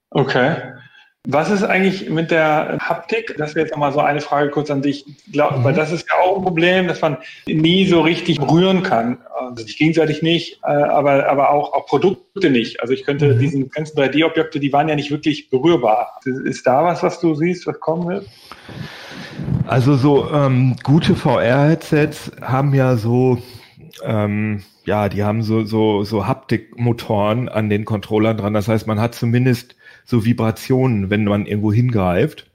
[0.10, 0.58] Okay.
[1.28, 3.36] Was ist eigentlich mit der Haptik?
[3.38, 5.06] Das wäre jetzt nochmal so eine Frage kurz an dich.
[5.32, 5.64] Glaub, mhm.
[5.64, 9.20] Weil das ist ja auch ein Problem, dass man nie so richtig berühren kann.
[9.36, 12.82] Also sich gegenseitig nicht, äh, aber, aber auch, auch Produkte nicht.
[12.82, 13.40] Also ich könnte mhm.
[13.40, 16.20] diesen ganzen 3D-Objekte, die waren ja nicht wirklich berührbar.
[16.26, 18.28] Ist da was, was du siehst, was kommen wird?
[19.68, 23.38] Also so ähm, gute VR-Headsets haben ja so
[24.04, 28.54] ähm, ja, die haben so, so, so Haptikmotoren an den Controllern dran.
[28.54, 32.48] Das heißt, man hat zumindest so Vibrationen, wenn man irgendwo hingreift.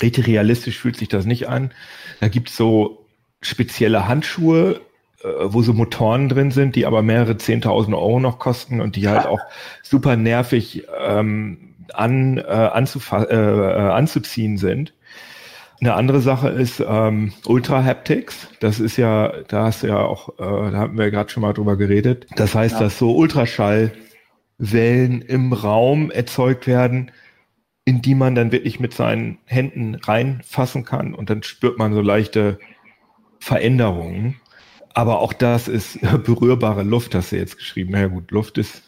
[0.00, 1.72] Richtig realistisch fühlt sich das nicht an.
[2.20, 3.06] Da gibt's so
[3.40, 4.80] spezielle Handschuhe,
[5.22, 9.08] äh, wo so Motoren drin sind, die aber mehrere zehntausend Euro noch kosten und die
[9.08, 9.40] halt auch
[9.82, 14.92] super nervig ähm, an, äh, anzufa äh, äh, anzuziehen sind.
[15.80, 18.46] Eine andere Sache ist ähm, Ultra Haptics.
[18.60, 21.52] Das ist ja, da hast du ja auch, äh, da haben wir gerade schon mal
[21.52, 22.28] drüber geredet.
[22.36, 22.80] Das heißt, ja.
[22.82, 23.90] dass so Ultraschall
[24.62, 27.10] Wellen im Raum erzeugt werden,
[27.84, 32.00] in die man dann wirklich mit seinen Händen reinfassen kann und dann spürt man so
[32.00, 32.60] leichte
[33.40, 34.40] Veränderungen.
[34.94, 37.90] Aber auch das ist berührbare Luft, hast du jetzt geschrieben.
[37.92, 38.82] Na ja, gut, Luft ist,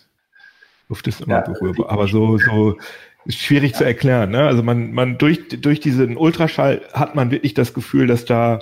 [0.89, 1.91] Luft ist immer ja, berührbar.
[1.91, 2.79] Aber so, so
[3.25, 3.79] ist schwierig ja.
[3.79, 4.31] zu erklären.
[4.31, 4.47] Ne?
[4.47, 8.61] Also man, man durch, durch diesen Ultraschall hat man wirklich das Gefühl, dass da,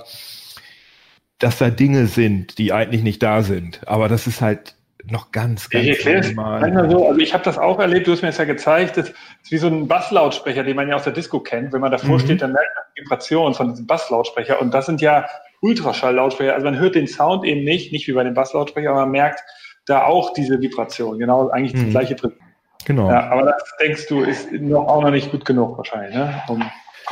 [1.37, 3.87] dass da Dinge sind, die eigentlich nicht da sind.
[3.87, 4.75] Aber das ist halt
[5.09, 6.23] noch ganz, ganz ich erkläre
[6.89, 9.51] so, also ich habe das auch erlebt, du hast mir das ja gezeigt, das ist
[9.51, 11.73] wie so ein Basslautsprecher, den man ja aus der Disco kennt.
[11.73, 12.19] Wenn man davor mhm.
[12.19, 15.25] steht, dann merkt man die Vibration von diesem Basslautsprecher und das sind ja
[15.61, 16.53] Ultraschalllautsprecher.
[16.53, 19.43] Also man hört den Sound eben nicht, nicht wie bei dem Basslautsprecher, aber man merkt
[19.85, 21.19] da auch diese Vibration.
[21.19, 21.85] Genau, eigentlich mhm.
[21.85, 22.39] das gleiche Prinzip.
[22.85, 23.09] Genau.
[23.09, 26.43] Ja, aber das denkst du, ist noch, auch noch nicht gut genug wahrscheinlich, ne?
[26.47, 26.63] Um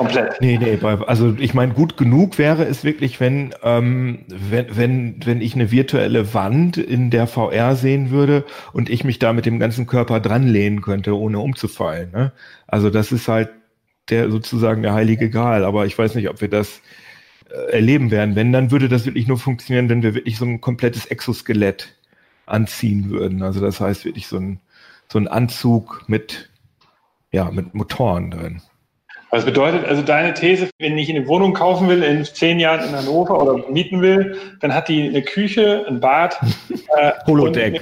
[0.02, 0.42] Komplett.
[0.42, 5.42] Nee, nee, also ich meine, gut genug wäre es wirklich, wenn, ähm, wenn, wenn, wenn
[5.42, 9.60] ich eine virtuelle Wand in der VR sehen würde und ich mich da mit dem
[9.60, 12.10] ganzen Körper dran lehnen könnte, ohne umzufallen.
[12.12, 12.32] Ne?
[12.66, 13.50] Also das ist halt
[14.10, 16.82] der sozusagen der heilige Gral, aber ich weiß nicht, ob wir das
[17.52, 18.36] äh, erleben werden.
[18.36, 21.96] Wenn, dann würde das wirklich nur funktionieren, wenn wir wirklich so ein komplettes Exoskelett
[22.48, 23.44] anziehen würden.
[23.44, 24.62] Also das heißt wirklich so ein,
[25.10, 26.50] so ein Anzug mit,
[27.32, 28.64] ja, mit Motoren drin.
[29.32, 32.94] Was bedeutet also deine These, wenn ich eine Wohnung kaufen will in zehn Jahren in
[32.94, 36.38] Hannover oder mieten will, dann hat die eine Küche, ein Bad,
[36.98, 37.82] äh, Holodeck.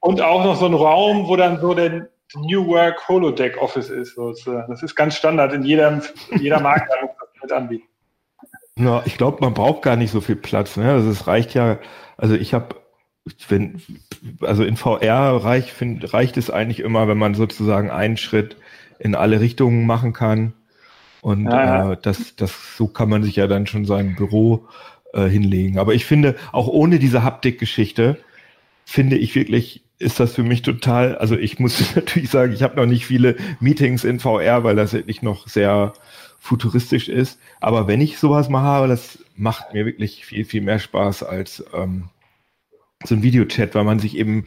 [0.00, 3.88] Und, und, auch noch so einen Raum, wo dann so der New Work Holodeck Office
[3.88, 4.16] ist.
[4.16, 6.02] Das ist ganz Standard in jedem,
[6.40, 6.90] jeder Markt
[7.40, 7.86] mit anbieten.
[8.76, 10.76] Ja, ich glaube, man braucht gar nicht so viel Platz.
[10.76, 10.90] Ne?
[10.90, 11.78] Also es reicht ja,
[12.16, 12.74] also ich habe,
[13.48, 13.80] wenn,
[14.40, 18.56] also in VR reicht, find, reicht es eigentlich immer, wenn man sozusagen einen Schritt
[18.98, 20.54] in alle Richtungen machen kann
[21.22, 21.92] und ja.
[21.92, 24.66] Äh, das, das, so kann man sich ja dann schon sein Büro
[25.12, 25.78] äh, hinlegen.
[25.78, 28.18] Aber ich finde, auch ohne diese Haptik-Geschichte,
[28.84, 32.76] finde ich wirklich, ist das für mich total, also ich muss natürlich sagen, ich habe
[32.76, 35.92] noch nicht viele Meetings in VR, weil das wirklich noch sehr
[36.38, 37.38] futuristisch ist.
[37.60, 41.64] Aber wenn ich sowas mal habe, das macht mir wirklich viel, viel mehr Spaß als
[41.74, 42.08] ähm,
[43.04, 44.46] so ein Videochat, weil man sich eben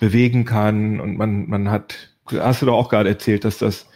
[0.00, 3.86] bewegen kann und man, man hat, hast du doch auch gerade erzählt, dass das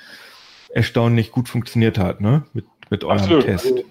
[0.71, 2.45] erstaunlich gut funktioniert hat, ne?
[2.53, 3.45] Mit, mit eurem Absolut.
[3.45, 3.67] Test.
[3.67, 3.85] Also,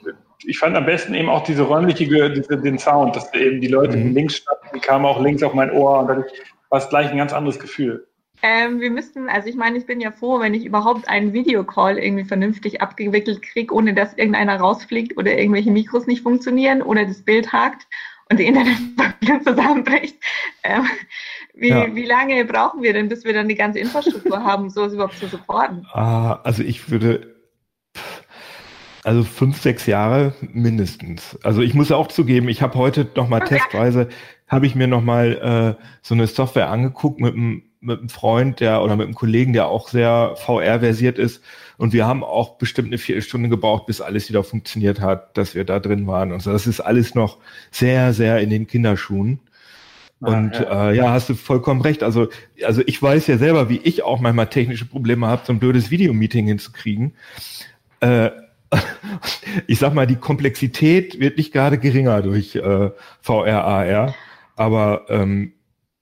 [0.47, 3.97] ich fand am besten eben auch diese räumliche, diese, den Sound, dass eben die Leute
[3.97, 4.13] mhm.
[4.13, 6.23] links standen, die kamen auch links auf mein Ohr und dann
[6.69, 8.07] war es gleich ein ganz anderes Gefühl.
[8.41, 11.97] Ähm, wir müssten, also ich meine, ich bin ja froh, wenn ich überhaupt einen Videocall
[11.97, 17.23] irgendwie vernünftig abgewickelt kriege, ohne dass irgendeiner rausfliegt oder irgendwelche Mikros nicht funktionieren oder das
[17.23, 17.87] Bild hakt
[18.29, 20.17] und die Internetverbindung zusammenbricht.
[20.63, 20.85] Ähm,
[21.55, 21.95] wie, ja.
[21.95, 25.27] wie lange brauchen wir denn, bis wir dann die ganze Infrastruktur haben, sowas überhaupt zu
[25.27, 25.85] supporten?
[25.93, 27.35] Ah, also ich würde,
[29.03, 31.37] also fünf, sechs Jahre mindestens.
[31.43, 34.09] Also ich muss auch zugeben, ich habe heute noch mal testweise,
[34.47, 38.59] habe ich mir noch mal äh, so eine Software angeguckt mit einem mit einem Freund,
[38.59, 41.41] der oder mit einem Kollegen, der auch sehr VR-versiert ist.
[41.77, 45.65] Und wir haben auch bestimmt eine Viertelstunde gebraucht, bis alles wieder funktioniert hat, dass wir
[45.65, 46.31] da drin waren.
[46.31, 46.51] Und so.
[46.51, 47.37] Das ist alles noch
[47.71, 49.39] sehr, sehr in den Kinderschuhen.
[50.25, 50.89] Und ja.
[50.89, 52.03] Äh, ja, hast du vollkommen recht.
[52.03, 52.29] Also,
[52.63, 55.91] also ich weiß ja selber, wie ich auch manchmal technische Probleme habe, so ein blödes
[55.91, 57.13] Videomeeting hinzukriegen.
[57.99, 58.31] Äh,
[59.67, 64.15] ich sag mal, die Komplexität wird nicht gerade geringer durch äh, VR, AR.
[64.55, 65.53] Aber ähm,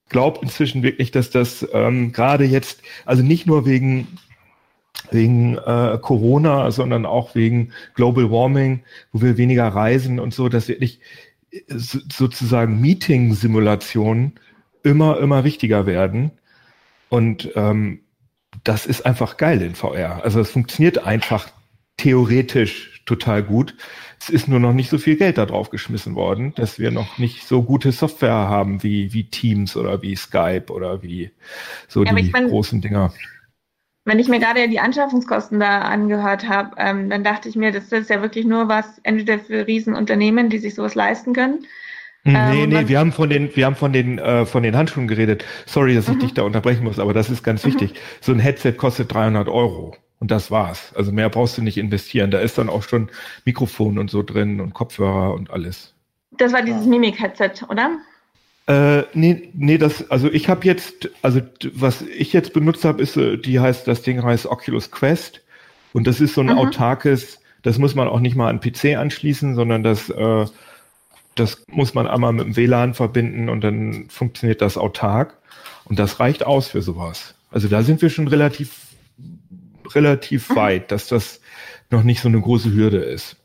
[0.10, 4.08] glaubt inzwischen wirklich, dass das ähm, gerade jetzt, also nicht nur wegen
[5.12, 10.68] wegen äh, Corona, sondern auch wegen Global Warming, wo wir weniger reisen und so, dass
[10.68, 11.00] wirklich
[11.68, 14.40] sozusagen Meeting-Simulationen
[14.84, 16.32] immer, immer wichtiger werden.
[17.10, 18.02] Und ähm,
[18.64, 20.24] das ist einfach geil in VR.
[20.24, 21.50] Also es funktioniert einfach
[21.98, 23.76] theoretisch total gut.
[24.20, 27.18] Es ist nur noch nicht so viel Geld da drauf geschmissen worden, dass wir noch
[27.18, 31.32] nicht so gute Software haben wie, wie Teams oder wie Skype oder wie
[31.88, 33.14] so ja, die mein, großen Dinger.
[34.06, 37.92] Wenn ich mir gerade die Anschaffungskosten da angehört habe, ähm, dann dachte ich mir, das
[37.92, 41.66] ist ja wirklich nur was entweder für Riesenunternehmen, die sich sowas leisten können.
[42.24, 44.76] Hm, nee, ähm, nee, wir haben von den, wir haben von den, äh, von den
[44.76, 45.46] Handschuhen geredet.
[45.66, 46.20] Sorry, dass ich mhm.
[46.20, 47.70] dich da unterbrechen muss, aber das ist ganz mhm.
[47.70, 47.94] wichtig.
[48.20, 49.96] So ein Headset kostet 300 Euro.
[50.20, 50.94] Und das war's.
[50.96, 52.32] Also mehr brauchst du nicht investieren.
[52.32, 53.10] Da ist dann auch schon
[53.44, 55.94] Mikrofon und so drin und Kopfhörer und alles.
[56.32, 57.98] Das war dieses Mimik-Headset, oder?
[58.68, 61.42] Äh, nee, nee, das, also ich habe jetzt, also
[61.74, 65.42] was ich jetzt benutzt habe, ist, äh, die heißt, das Ding heißt Oculus Quest.
[65.92, 66.58] Und das ist so ein mhm.
[66.58, 70.46] autarkes, das muss man auch nicht mal an PC anschließen, sondern das, äh,
[71.36, 75.38] das muss man einmal mit dem WLAN verbinden und dann funktioniert das autark.
[75.86, 77.36] Und das reicht aus für sowas.
[77.52, 78.72] Also da sind wir schon relativ
[79.94, 80.56] relativ mhm.
[80.56, 81.42] weit, dass das
[81.90, 83.38] noch nicht so eine große Hürde ist.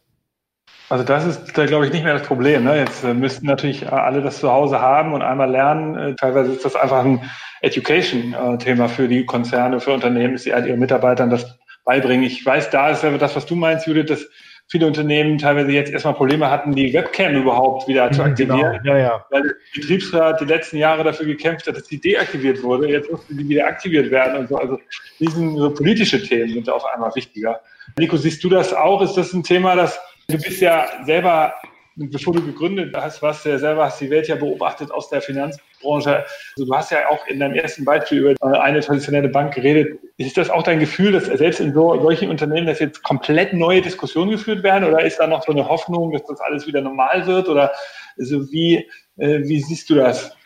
[0.90, 2.64] Also das ist da glaube ich nicht mehr das Problem.
[2.64, 2.79] Ne?
[2.79, 5.96] Jetzt äh, müssten natürlich alle das zu Hause haben und einmal lernen.
[5.96, 7.20] Äh, teilweise ist das einfach ein
[7.61, 12.24] Education-Thema für die Konzerne, für Unternehmen, dass sie halt ihren Mitarbeitern das beibringen.
[12.24, 14.29] Ich weiß, da ist das, was du meinst, Judith, dass
[14.68, 18.79] viele Unternehmen teilweise jetzt erstmal Probleme hatten, die Webcam überhaupt wieder zu mhm, aktivieren.
[18.83, 18.94] Genau.
[18.94, 19.24] Ja, ja.
[19.31, 22.88] Weil der Betriebsrat die letzten Jahre dafür gekämpft hat, dass die deaktiviert wurde.
[22.88, 24.57] Jetzt musste die wieder aktiviert werden und so.
[24.57, 24.79] Also
[25.18, 27.61] diesen so politische Themen sind auf einmal wichtiger.
[27.98, 29.01] Nico, siehst du das auch?
[29.01, 29.98] Ist das ein Thema, das
[30.29, 31.55] du bist ja selber
[31.99, 35.21] bevor du gegründet hast, warst du ja selber, hast die Welt ja beobachtet aus der
[35.21, 36.25] Finanzbranche.
[36.57, 39.99] Also du hast ja auch in deinem ersten Beispiel über eine traditionelle Bank geredet.
[40.17, 43.83] Ist das auch dein Gefühl, dass selbst in so, solchen Unternehmen, dass jetzt komplett neue
[43.83, 44.85] Diskussionen geführt werden?
[44.85, 47.49] Oder ist da noch so eine Hoffnung, dass das alles wieder normal wird?
[47.49, 47.73] Oder
[48.17, 50.37] also wie, äh, wie siehst du das?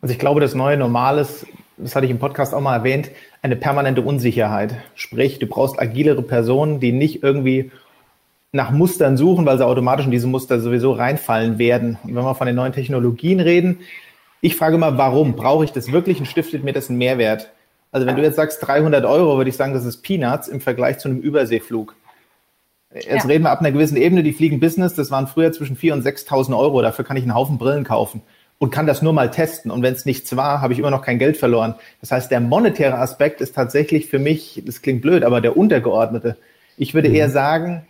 [0.00, 3.10] Also ich glaube, das neue Normal ist, das hatte ich im Podcast auch mal erwähnt,
[3.42, 4.74] eine permanente Unsicherheit.
[4.94, 7.70] Sprich, du brauchst agilere Personen, die nicht irgendwie
[8.52, 11.98] nach Mustern suchen, weil sie automatisch in diese Muster sowieso reinfallen werden.
[12.04, 13.80] Und wenn wir von den neuen Technologien reden,
[14.40, 15.34] ich frage mal, warum?
[15.34, 17.50] Brauche ich das wirklich und stiftet mir das einen Mehrwert?
[17.92, 20.98] Also wenn du jetzt sagst 300 Euro, würde ich sagen, das ist Peanuts im Vergleich
[20.98, 21.94] zu einem Überseeflug.
[22.94, 23.20] Jetzt ja.
[23.22, 26.06] reden wir ab einer gewissen Ebene, die fliegen Business, das waren früher zwischen 4.000 und
[26.06, 26.82] 6.000 Euro.
[26.82, 28.22] Dafür kann ich einen Haufen Brillen kaufen
[28.58, 29.70] und kann das nur mal testen.
[29.70, 31.74] Und wenn es nichts war, habe ich immer noch kein Geld verloren.
[32.00, 36.36] Das heißt, der monetäre Aspekt ist tatsächlich für mich, das klingt blöd, aber der untergeordnete.
[36.76, 37.14] Ich würde mhm.
[37.14, 37.86] eher sagen,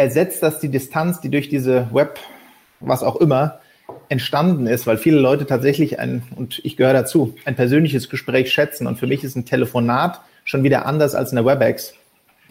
[0.00, 2.18] ersetzt das die Distanz, die durch diese Web,
[2.80, 3.60] was auch immer,
[4.08, 8.86] entstanden ist, weil viele Leute tatsächlich ein, und ich gehöre dazu, ein persönliches Gespräch schätzen.
[8.86, 11.94] Und für mich ist ein Telefonat schon wieder anders als eine WebEx.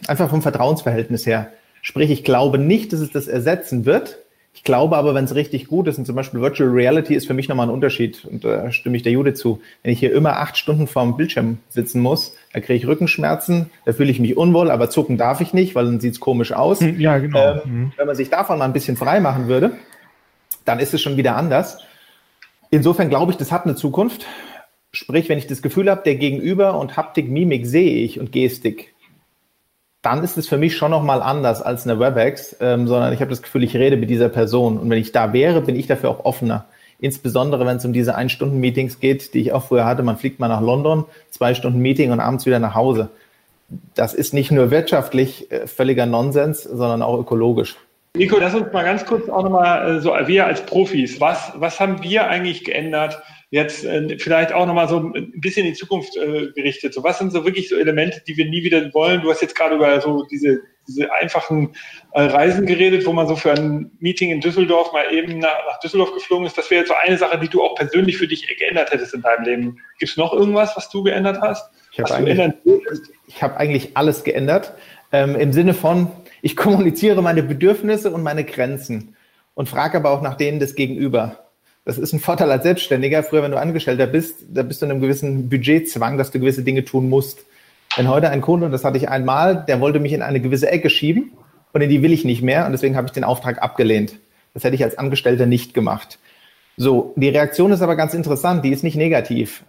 [0.06, 1.52] Einfach vom Vertrauensverhältnis her.
[1.82, 4.18] Sprich, ich glaube nicht, dass es das ersetzen wird.
[4.58, 7.32] Ich glaube aber, wenn es richtig gut ist, und zum Beispiel Virtual Reality ist für
[7.32, 9.60] mich nochmal ein Unterschied, und da stimme ich der Jude zu.
[9.84, 13.92] Wenn ich hier immer acht Stunden vorm Bildschirm sitzen muss, da kriege ich Rückenschmerzen, da
[13.92, 16.80] fühle ich mich unwohl, aber zucken darf ich nicht, weil dann sieht es komisch aus.
[16.80, 17.52] Hm, ja, genau.
[17.52, 17.92] Ähm, mhm.
[17.96, 19.76] Wenn man sich davon mal ein bisschen frei machen würde,
[20.64, 21.78] dann ist es schon wieder anders.
[22.70, 24.26] Insofern glaube ich, das hat eine Zukunft.
[24.90, 28.92] Sprich, wenn ich das Gefühl habe, der Gegenüber und Haptik, Mimik sehe ich und Gestik,
[30.08, 33.28] dann ist es für mich schon nochmal anders als eine WebEx, ähm, sondern ich habe
[33.28, 34.78] das Gefühl, ich rede mit dieser Person.
[34.78, 36.64] Und wenn ich da wäre, bin ich dafür auch offener.
[36.98, 40.02] Insbesondere, wenn es um diese Ein-Stunden-Meetings geht, die ich auch früher hatte.
[40.02, 43.10] Man fliegt mal nach London, zwei Stunden Meeting und abends wieder nach Hause.
[43.94, 47.76] Das ist nicht nur wirtschaftlich äh, völliger Nonsens, sondern auch ökologisch.
[48.16, 51.78] Nico, lass uns mal ganz kurz auch nochmal, äh, so wir als Profis, was, was
[51.78, 56.16] haben wir eigentlich geändert, jetzt äh, vielleicht auch nochmal so ein bisschen in die Zukunft
[56.16, 56.92] äh, gerichtet.
[56.92, 59.22] So, was sind so wirklich so Elemente, die wir nie wieder wollen?
[59.22, 61.74] Du hast jetzt gerade über so diese, diese einfachen
[62.12, 65.80] äh, Reisen geredet, wo man so für ein Meeting in Düsseldorf mal eben nach, nach
[65.80, 66.58] Düsseldorf geflogen ist.
[66.58, 69.22] Das wäre jetzt so eine Sache, die du auch persönlich für dich geändert hättest in
[69.22, 69.76] deinem Leben.
[69.98, 71.70] Gibt es noch irgendwas, was du geändert hast?
[71.92, 72.52] Ich habe eigentlich,
[73.40, 74.74] hab eigentlich alles geändert.
[75.10, 76.10] Ähm, Im Sinne von,
[76.42, 79.16] ich kommuniziere meine Bedürfnisse und meine Grenzen
[79.54, 81.47] und frage aber auch nach denen des Gegenüber.
[81.88, 83.22] Das ist ein Vorteil als Selbstständiger.
[83.22, 86.62] Früher, wenn du Angestellter bist, da bist du in einem gewissen Budgetzwang, dass du gewisse
[86.62, 87.46] Dinge tun musst.
[87.96, 90.70] Wenn heute ein Kunde, und das hatte ich einmal, der wollte mich in eine gewisse
[90.70, 91.32] Ecke schieben
[91.72, 94.16] und in die will ich nicht mehr und deswegen habe ich den Auftrag abgelehnt.
[94.52, 96.18] Das hätte ich als Angestellter nicht gemacht.
[96.76, 99.64] So, die Reaktion ist aber ganz interessant, die ist nicht negativ,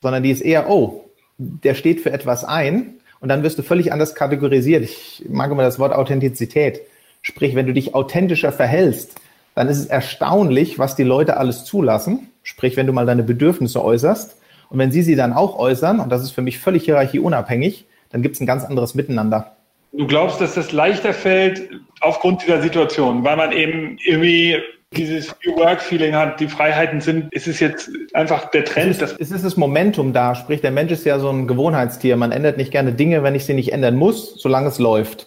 [0.00, 1.06] sondern die ist eher, oh,
[1.38, 4.84] der steht für etwas ein und dann wirst du völlig anders kategorisiert.
[4.84, 6.82] Ich mag immer das Wort Authentizität.
[7.20, 9.16] Sprich, wenn du dich authentischer verhältst,
[9.58, 12.30] dann ist es erstaunlich, was die Leute alles zulassen.
[12.44, 14.36] Sprich, wenn du mal deine Bedürfnisse äußerst
[14.70, 18.22] und wenn sie sie dann auch äußern, und das ist für mich völlig hierarchieunabhängig, dann
[18.22, 19.56] gibt es ein ganz anderes Miteinander.
[19.90, 24.58] Du glaubst, dass das leichter fällt aufgrund dieser Situation, weil man eben irgendwie
[24.92, 29.02] dieses New Work Feeling hat, die Freiheiten sind, ist es jetzt einfach der Trend.
[29.02, 32.16] Es ist, es ist das Momentum da, sprich der Mensch ist ja so ein Gewohnheitstier.
[32.16, 35.26] Man ändert nicht gerne Dinge, wenn ich sie nicht ändern muss, solange es läuft.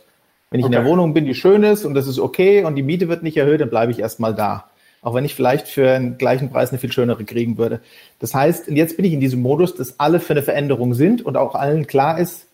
[0.52, 0.76] Wenn ich okay.
[0.76, 3.24] in der Wohnung bin, die schön ist und das ist okay und die Miete wird
[3.24, 4.66] nicht erhöht, dann bleibe ich erstmal da.
[5.02, 7.80] Auch wenn ich vielleicht für einen gleichen Preis eine viel schönere kriegen würde.
[8.20, 11.38] Das heißt, jetzt bin ich in diesem Modus, dass alle für eine Veränderung sind und
[11.38, 12.48] auch allen klar ist,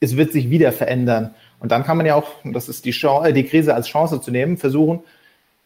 [0.00, 1.34] es wird sich wieder verändern.
[1.58, 4.30] Und dann kann man ja auch, das ist die, Chance, die Krise als Chance zu
[4.30, 5.00] nehmen, versuchen,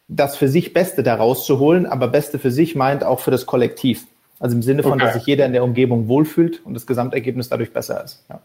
[0.08, 3.46] das für sich Beste daraus zu holen, aber Beste für sich meint auch für das
[3.46, 4.06] Kollektiv.
[4.40, 5.04] Also im Sinne von, okay.
[5.04, 8.24] dass sich jeder in der Umgebung wohlfühlt und das Gesamtergebnis dadurch besser ist.
[8.28, 8.40] Ja.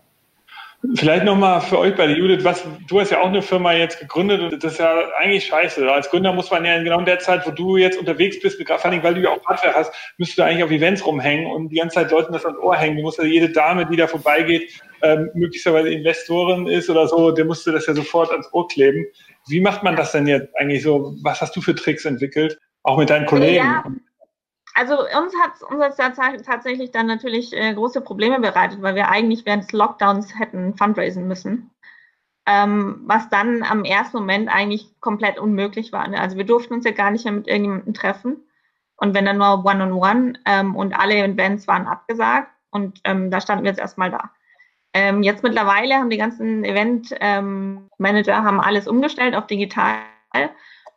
[0.96, 4.00] Vielleicht nochmal für euch bei der Judith, was, du hast ja auch eine Firma jetzt
[4.00, 5.90] gegründet und das ist ja eigentlich scheiße.
[5.90, 8.86] Als Gründer muss man ja genau in der Zeit, wo du jetzt unterwegs bist, vor
[8.86, 11.78] allem weil du ja auch Hardware hast, müsstest du eigentlich auf Events rumhängen und die
[11.78, 12.98] ganze Zeit Leuten das ans Ohr hängen.
[12.98, 17.46] Du musst ja jede Dame, die da vorbeigeht, ähm, möglicherweise Investorin ist oder so, der
[17.46, 19.06] musste das ja sofort ans Ohr kleben.
[19.48, 21.16] Wie macht man das denn jetzt eigentlich so?
[21.24, 22.60] Was hast du für Tricks entwickelt?
[22.84, 23.56] Auch mit deinen Kollegen?
[23.56, 23.86] Ja,
[24.74, 29.46] also uns hat uns hat's tatsächlich dann natürlich äh, große Probleme bereitet, weil wir eigentlich
[29.46, 31.70] während des Lockdowns hätten fundraisen müssen.
[32.46, 36.08] Ähm, was dann am ersten Moment eigentlich komplett unmöglich war.
[36.08, 36.20] Ne?
[36.20, 38.44] Also wir durften uns ja gar nicht mehr mit irgendjemandem treffen.
[38.98, 43.32] Und wenn dann nur One-on-One -on -one, ähm, und alle Events waren abgesagt und ähm,
[43.32, 44.32] da standen wir jetzt erstmal da.
[44.94, 49.98] Ähm, jetzt mittlerweile haben die ganzen Event-Manager ähm, haben alles umgestellt auf digital.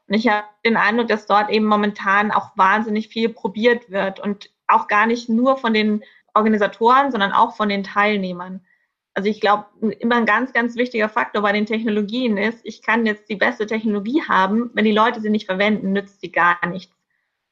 [0.08, 4.50] Und ich habe den Eindruck, dass dort eben momentan auch wahnsinnig viel probiert wird und
[4.68, 6.02] auch gar nicht nur von den
[6.34, 8.64] Organisatoren, sondern auch von den Teilnehmern.
[9.14, 9.64] Also ich glaube,
[9.98, 13.66] immer ein ganz, ganz wichtiger Faktor bei den Technologien ist, ich kann jetzt die beste
[13.66, 16.94] Technologie haben, wenn die Leute sie nicht verwenden, nützt sie gar nichts.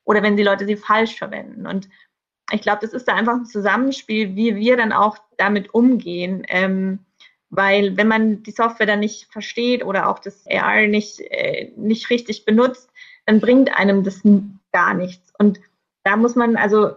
[0.04, 1.66] Oder wenn die Leute sie falsch verwenden.
[1.66, 1.88] Und
[2.52, 6.44] ich glaube, das ist da einfach ein Zusammenspiel, wie wir dann auch damit umgehen.
[6.48, 6.98] Ähm,
[7.56, 12.10] weil wenn man die Software dann nicht versteht oder auch das AR nicht, äh, nicht
[12.10, 12.90] richtig benutzt,
[13.26, 14.22] dann bringt einem das
[14.72, 15.32] gar nichts.
[15.38, 15.60] Und
[16.02, 16.90] da muss man also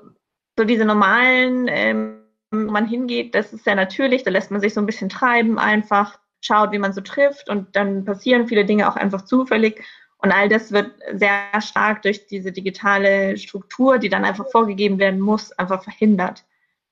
[0.58, 4.82] so diese normalen, ähm, man hingeht, das ist ja natürlich, da lässt man sich so
[4.82, 8.96] ein bisschen treiben einfach, schaut, wie man so trifft und dann passieren viele Dinge auch
[8.96, 9.84] einfach zufällig.
[10.20, 15.20] Und all das wird sehr stark durch diese digitale Struktur, die dann einfach vorgegeben werden
[15.20, 16.44] muss, einfach verhindert.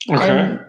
[0.07, 0.29] Okay.
[0.29, 0.59] Ähm,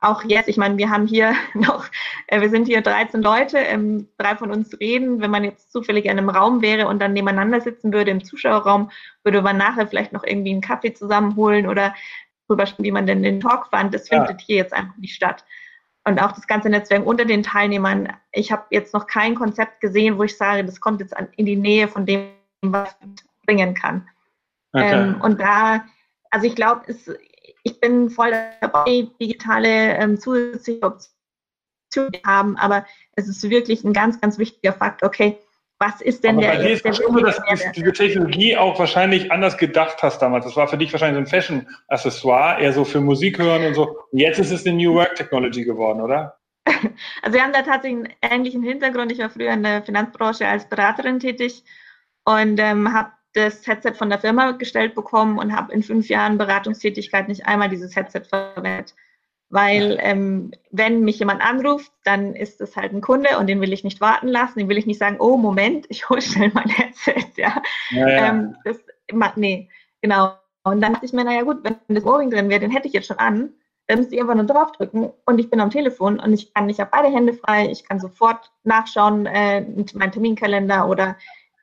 [0.00, 1.86] auch jetzt, ich meine, wir haben hier noch,
[2.28, 5.20] äh, wir sind hier 13 Leute, ähm, drei von uns reden.
[5.20, 8.90] Wenn man jetzt zufällig in einem Raum wäre und dann nebeneinander sitzen würde im Zuschauerraum,
[9.24, 11.94] würde man nachher vielleicht noch irgendwie einen Kaffee zusammenholen oder
[12.46, 13.92] drüber sprechen, wie man denn den Talk fand.
[13.92, 14.18] Das ja.
[14.18, 15.44] findet hier jetzt einfach nicht statt.
[16.04, 18.12] Und auch das ganze Netzwerk unter den Teilnehmern.
[18.32, 21.56] Ich habe jetzt noch kein Konzept gesehen, wo ich sage, das kommt jetzt in die
[21.56, 22.28] Nähe von dem,
[22.62, 22.96] was
[23.44, 24.08] bringen kann.
[24.72, 24.92] Okay.
[24.92, 25.84] Ähm, und da,
[26.30, 26.82] also ich glaube,
[27.62, 31.18] ich bin voll dabei, digitale ähm, zusätzliche Optionen
[31.90, 35.38] zu haben, aber es ist wirklich ein ganz, ganz wichtiger Fakt, okay,
[35.80, 38.56] was ist denn aber der, bei dir ist der schon so, dass du diese Technologie
[38.56, 40.44] auch wahrscheinlich anders gedacht hast damals.
[40.44, 43.96] Das war für dich wahrscheinlich so ein Fashion-Accessoire, eher so für Musik hören und so.
[44.10, 46.36] Und jetzt ist es eine New Work Technology geworden, oder?
[47.22, 49.12] Also wir haben da tatsächlich einen ähnlichen Hintergrund.
[49.12, 51.62] Ich war früher in der Finanzbranche als Beraterin tätig
[52.24, 56.38] und ähm, habe das Headset von der Firma gestellt bekommen und habe in fünf Jahren
[56.38, 58.94] Beratungstätigkeit nicht einmal dieses Headset verwendet.
[59.50, 63.72] Weil ähm, wenn mich jemand anruft, dann ist es halt ein Kunde und den will
[63.72, 64.58] ich nicht warten lassen.
[64.58, 67.24] Den will ich nicht sagen, oh Moment, ich hole schnell mein Headset.
[67.36, 68.28] Ja, ja, ja.
[68.28, 68.78] Ähm, das,
[69.36, 69.70] nee,
[70.02, 70.32] genau.
[70.64, 72.94] Und dann dachte ich mir, naja gut, wenn das Ohrring drin wäre, den hätte ich
[72.94, 73.54] jetzt schon an.
[73.86, 76.78] Dann müsste ich einfach nur draufdrücken und ich bin am Telefon und ich kann, ich
[76.78, 79.62] habe beide Hände frei, ich kann sofort nachschauen, äh,
[79.94, 81.16] meinen Terminkalender oder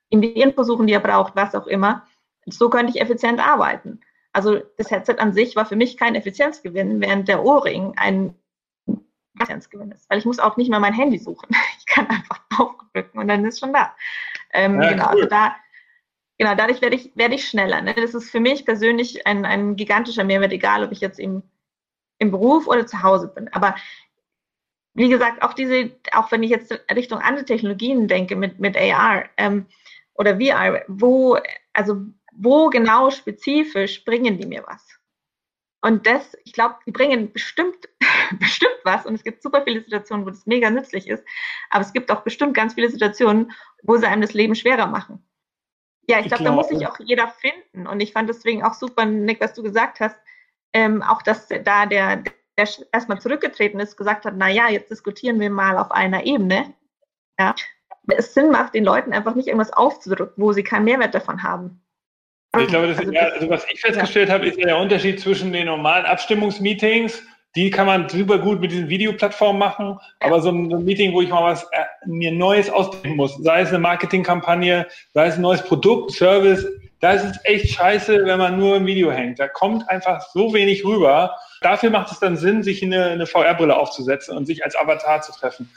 [0.09, 2.05] ihm die Info suchen, die er braucht, was auch immer.
[2.45, 4.01] So könnte ich effizient arbeiten.
[4.33, 8.35] Also das Headset an sich war für mich kein Effizienzgewinn, während der Ohrring ein
[9.39, 10.09] Effizienzgewinn ist.
[10.09, 11.49] Weil ich muss auch nicht mal mein Handy suchen.
[11.79, 13.95] Ich kann einfach draufdrücken und dann ist schon da.
[14.51, 15.11] Ähm, ja, genau, cool.
[15.11, 15.55] also da,
[16.37, 17.81] genau, dadurch werde ich, werde ich schneller.
[17.81, 17.93] Ne?
[17.93, 21.43] Das ist für mich persönlich ein, ein gigantischer Mehrwert, egal ob ich jetzt im,
[22.17, 23.47] im Beruf oder zu Hause bin.
[23.53, 23.75] Aber
[24.93, 29.25] wie gesagt, auch diese, auch wenn ich jetzt Richtung andere Technologien denke mit, mit AR,
[29.37, 29.67] ähm,
[30.15, 31.37] oder VR, wo,
[31.73, 32.01] also
[32.33, 34.99] wo genau spezifisch bringen die mir was?
[35.81, 37.87] Und das, ich glaube, die bringen bestimmt,
[38.39, 39.05] bestimmt was.
[39.05, 41.23] Und es gibt super viele Situationen, wo das mega nützlich ist.
[41.69, 43.51] Aber es gibt auch bestimmt ganz viele Situationen,
[43.83, 45.23] wo sie einem das Leben schwerer machen.
[46.07, 47.85] Ja, ich, glaube, glaub, da muss sich auch jeder finden.
[47.87, 50.17] Und ich fand deswegen auch super, Nick, was du gesagt hast,
[50.73, 52.23] ähm, auch dass da der,
[52.57, 56.73] der erstmal zurückgetreten ist, gesagt hat, na ja, jetzt diskutieren wir mal auf einer Ebene.
[57.39, 57.53] Ja,
[58.17, 61.81] es Sinn macht, den Leuten einfach nicht irgendwas aufzudrücken, wo sie keinen Mehrwert davon haben.
[62.59, 64.35] Ich glaube, das also, ja, also was ich festgestellt ja.
[64.35, 67.21] habe, ist ja der Unterschied zwischen den normalen Abstimmungsmeetings.
[67.55, 70.27] Die kann man super gut mit diesen Videoplattformen machen, ja.
[70.27, 73.69] aber so ein, Meeting, wo ich mal was äh, mir Neues ausdenken muss, sei es
[73.69, 76.65] eine Marketingkampagne, sei es ein neues Produkt, Service,
[76.99, 79.39] da ist es echt scheiße, wenn man nur im Video hängt.
[79.39, 81.35] Da kommt einfach so wenig rüber.
[81.61, 85.31] Dafür macht es dann Sinn, sich eine, eine VR-Brille aufzusetzen und sich als Avatar zu
[85.31, 85.69] treffen.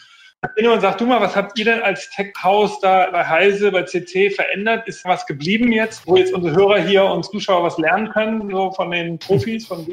[0.43, 4.31] Und sag du mal, was habt ihr denn als Tech-Haus da bei Heise, bei CC
[4.31, 4.87] verändert?
[4.87, 8.71] Ist was geblieben jetzt, wo jetzt unsere Hörer hier und Zuschauer was lernen können, so
[8.71, 9.85] von den Profis, von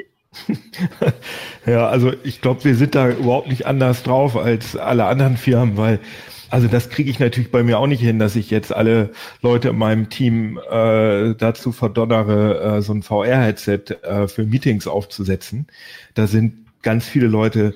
[1.65, 5.77] Ja, also ich glaube, wir sind da überhaupt nicht anders drauf als alle anderen Firmen,
[5.77, 5.99] weil
[6.51, 9.09] also das kriege ich natürlich bei mir auch nicht hin, dass ich jetzt alle
[9.41, 15.65] Leute in meinem Team äh, dazu verdonnere, äh, so ein VR-Headset äh, für Meetings aufzusetzen.
[16.13, 17.73] Da sind ganz viele Leute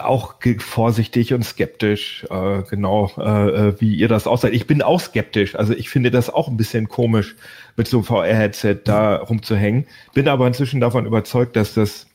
[0.00, 4.52] auch vorsichtig und skeptisch, äh, genau äh, äh, wie ihr das auch seid.
[4.52, 7.34] Ich bin auch skeptisch, also ich finde das auch ein bisschen komisch,
[7.76, 9.86] mit so einem VR-Headset da rumzuhängen.
[10.14, 12.06] Bin aber inzwischen davon überzeugt, dass das,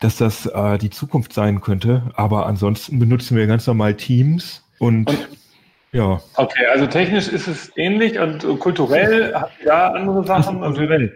[0.00, 2.10] dass das äh, die Zukunft sein könnte.
[2.14, 5.28] Aber ansonsten benutzen wir ganz normal Teams und, und
[5.92, 6.20] ja.
[6.34, 9.32] Okay, also technisch ist es ähnlich und kulturell
[9.64, 10.60] da andere Sachen?
[10.60, 11.14] Kulturell.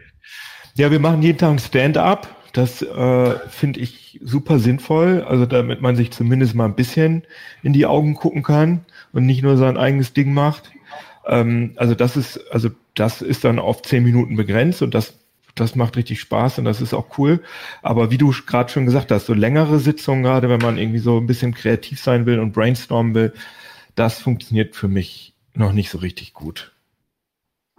[0.77, 5.81] Ja, wir machen jeden Tag ein Stand-up das äh, finde ich super sinnvoll, also damit
[5.81, 7.23] man sich zumindest mal ein bisschen
[7.63, 10.71] in die Augen gucken kann und nicht nur sein eigenes Ding macht.
[11.27, 15.15] Ähm, also das ist, also das ist dann auf zehn Minuten begrenzt und das
[15.55, 17.43] das macht richtig Spaß und das ist auch cool.
[17.83, 21.19] Aber wie du gerade schon gesagt hast, so längere Sitzungen, gerade wenn man irgendwie so
[21.19, 23.33] ein bisschen kreativ sein will und brainstormen will,
[23.95, 26.73] das funktioniert für mich noch nicht so richtig gut.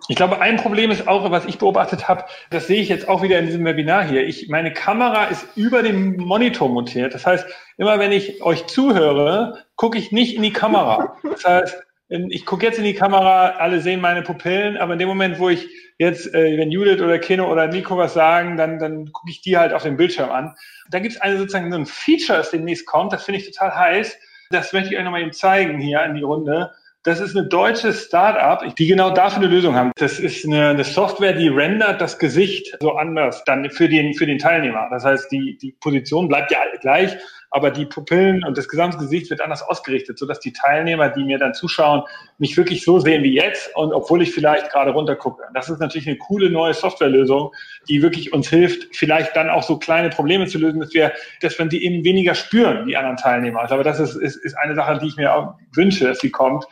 [0.07, 3.21] Ich glaube, ein Problem ist auch, was ich beobachtet habe, das sehe ich jetzt auch
[3.21, 4.25] wieder in diesem Webinar hier.
[4.25, 7.13] Ich, meine Kamera ist über dem Monitor montiert.
[7.13, 7.45] Das heißt,
[7.77, 11.15] immer wenn ich euch zuhöre, gucke ich nicht in die Kamera.
[11.23, 15.07] Das heißt, ich gucke jetzt in die Kamera, alle sehen meine Pupillen, aber in dem
[15.07, 15.67] Moment, wo ich
[15.99, 19.57] jetzt, äh, wenn Judith oder Keno oder Nico was sagen, dann, dann gucke ich die
[19.57, 20.55] halt auf dem Bildschirm an.
[20.89, 23.75] Da gibt es eine sozusagen so ein Feature, das demnächst kommt, das finde ich total
[23.75, 24.17] heiß.
[24.49, 26.71] Das möchte ich euch nochmal eben zeigen hier in die Runde.
[27.03, 29.93] Das ist eine deutsche Start-up, die genau dafür eine Lösung haben.
[29.95, 34.25] Das ist eine, eine, Software, die rendert das Gesicht so anders dann für den, für
[34.25, 34.85] den Teilnehmer.
[34.91, 37.15] Das heißt, die, die Position bleibt ja gleich,
[37.51, 41.39] aber die Pupillen und das gesamte Gesicht wird anders ausgerichtet, sodass die Teilnehmer, die mir
[41.39, 42.03] dann zuschauen,
[42.37, 45.43] mich wirklich so sehen wie jetzt und obwohl ich vielleicht gerade runter gucke.
[45.53, 47.51] Das ist natürlich eine coole neue Softwarelösung,
[47.87, 51.57] die wirklich uns hilft, vielleicht dann auch so kleine Probleme zu lösen, dass wir, dass
[51.57, 53.61] wir die eben weniger spüren, die anderen Teilnehmer.
[53.61, 56.29] Ich glaube, das ist, ist, ist eine Sache, die ich mir auch wünsche, dass sie
[56.29, 56.65] kommt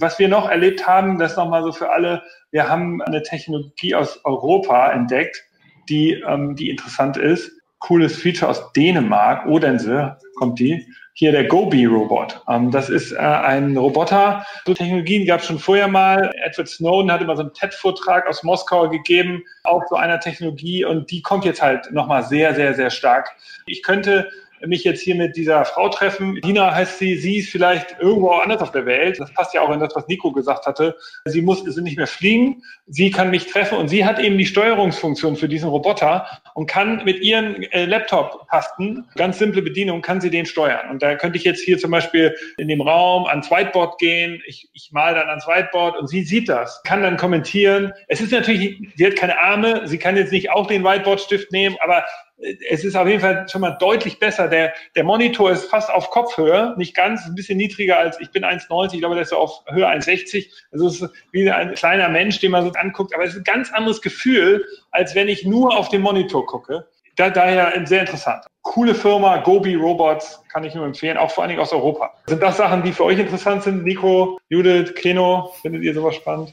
[0.00, 4.24] was wir noch erlebt haben, das nochmal so für alle, wir haben eine Technologie aus
[4.24, 5.42] Europa entdeckt,
[5.88, 7.52] die, ähm, die interessant ist.
[7.78, 10.86] Cooles Feature aus Dänemark, Odense kommt die.
[11.18, 12.42] Hier der Gobi-Robot.
[12.48, 14.44] Ähm, das ist äh, ein Roboter.
[14.66, 16.30] So Technologien gab es schon vorher mal.
[16.44, 20.84] Edward Snowden hat immer so einen TED-Vortrag aus Moskau gegeben, auch so einer Technologie.
[20.84, 23.30] Und die kommt jetzt halt nochmal sehr, sehr, sehr stark.
[23.64, 24.28] Ich könnte
[24.68, 26.40] mich jetzt hier mit dieser Frau treffen.
[26.42, 29.18] Dina heißt sie, sie ist vielleicht irgendwo anders auf der Welt.
[29.18, 30.96] Das passt ja auch in das, was Nico gesagt hatte.
[31.24, 32.62] Sie muss sie nicht mehr fliegen.
[32.86, 37.04] Sie kann mich treffen und sie hat eben die Steuerungsfunktion für diesen Roboter und kann
[37.04, 40.90] mit ihren äh, Laptop-Tasten, ganz simple Bedienung, kann sie den steuern.
[40.90, 44.42] Und da könnte ich jetzt hier zum Beispiel in dem Raum ans Whiteboard gehen.
[44.46, 47.92] Ich, ich mal dann ans Whiteboard und sie sieht das, kann dann kommentieren.
[48.08, 51.76] Es ist natürlich, sie hat keine Arme, sie kann jetzt nicht auch den Whiteboard-Stift nehmen,
[51.80, 52.04] aber
[52.38, 54.48] es ist auf jeden Fall schon mal deutlich besser.
[54.48, 58.44] Der, der Monitor ist fast auf Kopfhöhe, nicht ganz, ein bisschen niedriger als ich bin
[58.44, 60.48] 1,90, ich glaube, der ist so auf Höhe 1,60.
[60.70, 63.44] Also es ist wie ein kleiner Mensch, den man so anguckt, aber es ist ein
[63.44, 66.86] ganz anderes Gefühl, als wenn ich nur auf den Monitor gucke.
[67.16, 68.44] Da, daher sehr interessant.
[68.60, 72.12] Coole Firma, Gobi Robots, kann ich nur empfehlen, auch vor allen Dingen aus Europa.
[72.26, 73.84] Sind das Sachen, die für euch interessant sind?
[73.84, 76.52] Nico, Judith, Keno, findet ihr sowas spannend?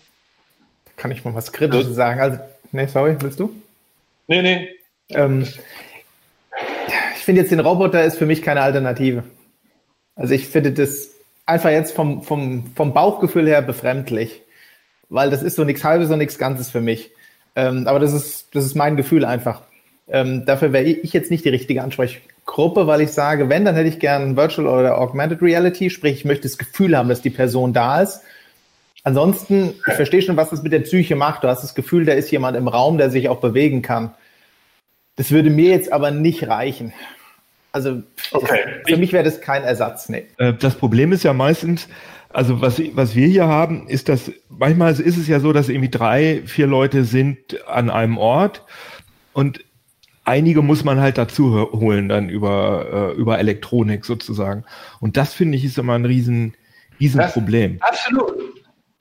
[0.96, 2.22] Kann ich mal was Kritisches sagen?
[2.22, 2.40] Also,
[2.72, 3.54] nee, sorry, willst du?
[4.28, 4.70] Nee, nee,
[5.10, 5.48] ähm,
[7.16, 9.24] ich finde jetzt den Roboter ist für mich keine Alternative.
[10.16, 11.10] Also ich finde das
[11.46, 14.42] einfach jetzt vom, vom, vom Bauchgefühl her befremdlich,
[15.10, 17.12] weil das ist so nichts Halbes und nichts Ganzes für mich.
[17.56, 19.62] Ähm, aber das ist, das ist mein Gefühl einfach.
[20.08, 23.90] Ähm, dafür wäre ich jetzt nicht die richtige Ansprechgruppe, weil ich sage, wenn, dann hätte
[23.90, 27.74] ich gern Virtual oder Augmented Reality, sprich, ich möchte das Gefühl haben, dass die Person
[27.74, 28.22] da ist.
[29.04, 31.44] Ansonsten, ich verstehe schon, was das mit der Psyche macht.
[31.44, 34.14] Du hast das Gefühl, da ist jemand im Raum, der sich auch bewegen kann.
[35.16, 36.94] Das würde mir jetzt aber nicht reichen.
[37.72, 38.60] Also okay.
[38.84, 40.10] das, für mich wäre das kein Ersatz.
[40.10, 40.28] Nee.
[40.38, 41.88] Äh, das Problem ist ja meistens,
[42.30, 45.90] also was, was wir hier haben, ist, dass manchmal ist es ja so, dass irgendwie
[45.90, 48.64] drei, vier Leute sind an einem Ort
[49.34, 49.64] und
[50.24, 54.64] einige muss man halt dazu holen dann über, äh, über Elektronik sozusagen.
[55.00, 56.54] Und das finde ich ist immer ein riesen,
[57.00, 57.78] riesen das, Problem.
[57.82, 58.43] Absolut.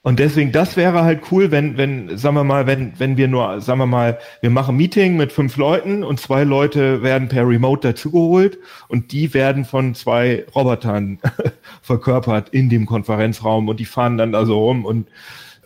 [0.05, 3.61] Und deswegen, das wäre halt cool, wenn, wenn, sagen wir mal, wenn, wenn wir nur,
[3.61, 7.87] sagen wir mal, wir machen Meeting mit fünf Leuten und zwei Leute werden per Remote
[7.87, 11.21] dazugeholt und die werden von zwei Robotern
[11.83, 15.07] verkörpert in dem Konferenzraum und die fahren dann da so rum und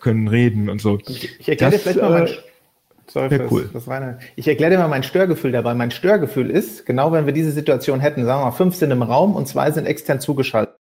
[0.01, 0.99] können reden und so.
[1.09, 2.37] Ich erkläre dir vielleicht mal mein, äh,
[3.07, 3.71] sorry fürs, cool.
[3.73, 4.19] das reine.
[4.37, 5.73] Ich erkläre dir mal mein Störgefühl dabei.
[5.73, 9.01] Mein Störgefühl ist, genau wenn wir diese Situation hätten, sagen wir mal, fünf sind im
[9.01, 10.76] Raum und zwei sind extern zugeschaltet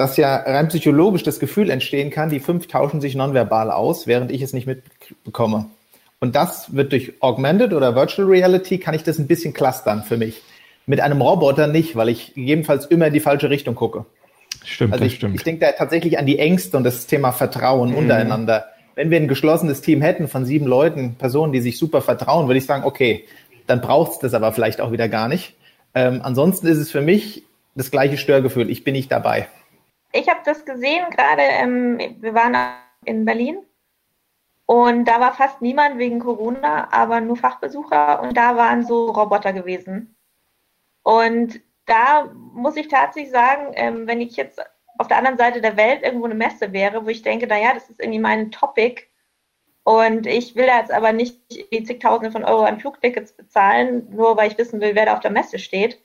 [0.00, 4.32] dass ja rein psychologisch das Gefühl entstehen kann, die fünf tauschen sich nonverbal aus, während
[4.32, 5.66] ich es nicht mitbekomme.
[6.20, 10.16] Und das wird durch Augmented oder Virtual Reality, kann ich das ein bisschen clustern für
[10.16, 10.40] mich.
[10.86, 14.06] Mit einem Roboter nicht, weil ich gegebenenfalls immer in die falsche Richtung gucke.
[14.64, 15.34] Stimmt, also ich, das stimmt.
[15.34, 17.96] Ich denke da tatsächlich an die Ängste und das Thema Vertrauen mhm.
[17.96, 18.68] untereinander.
[18.94, 22.58] Wenn wir ein geschlossenes Team hätten von sieben Leuten, Personen, die sich super vertrauen, würde
[22.58, 23.26] ich sagen, okay,
[23.66, 25.56] dann braucht es das aber vielleicht auch wieder gar nicht.
[25.94, 27.42] Ähm, ansonsten ist es für mich
[27.74, 28.70] das gleiche Störgefühl.
[28.70, 29.46] Ich bin nicht dabei
[30.12, 32.56] ich habe das gesehen, gerade ähm, wir waren
[33.04, 33.58] in Berlin
[34.66, 39.52] und da war fast niemand wegen Corona, aber nur Fachbesucher und da waren so Roboter
[39.52, 40.16] gewesen.
[41.02, 44.60] Und da muss ich tatsächlich sagen, ähm, wenn ich jetzt
[44.98, 47.88] auf der anderen Seite der Welt irgendwo eine Messe wäre, wo ich denke, naja, das
[47.88, 49.02] ist irgendwie mein Topic
[49.82, 51.40] und ich will jetzt aber nicht
[51.72, 55.20] die zigtausende von Euro an Flugtickets bezahlen, nur weil ich wissen will, wer da auf
[55.20, 56.00] der Messe steht,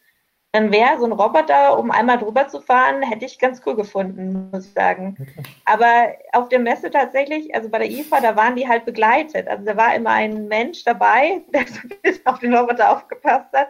[0.56, 4.50] dann wäre so ein Roboter, um einmal drüber zu fahren, hätte ich ganz cool gefunden,
[4.54, 5.18] muss ich sagen.
[5.20, 5.44] Okay.
[5.66, 9.50] Aber auf der Messe tatsächlich, also bei der IFA, da waren die halt begleitet.
[9.50, 13.52] Also da war immer ein Mensch dabei, der so ein bisschen auf den Roboter aufgepasst
[13.52, 13.68] hat,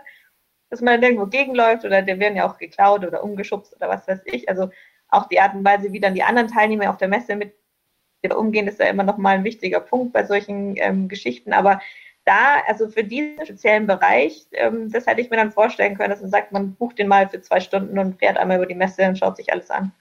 [0.70, 4.20] dass man irgendwo gegenläuft oder der werden ja auch geklaut oder umgeschubst oder was weiß
[4.26, 4.48] ich.
[4.48, 4.70] Also
[5.10, 7.56] auch die Art und Weise, wie dann die anderen Teilnehmer auf der Messe mit
[8.32, 11.52] umgehen, ist ja immer noch mal ein wichtiger Punkt bei solchen ähm, Geschichten.
[11.52, 11.82] Aber
[12.26, 16.22] da, also für diesen speziellen Bereich, ähm, das hätte ich mir dann vorstellen können, dass
[16.22, 19.08] man sagt, man bucht den mal für zwei Stunden und fährt einmal über die Messe
[19.08, 19.92] und schaut sich alles an.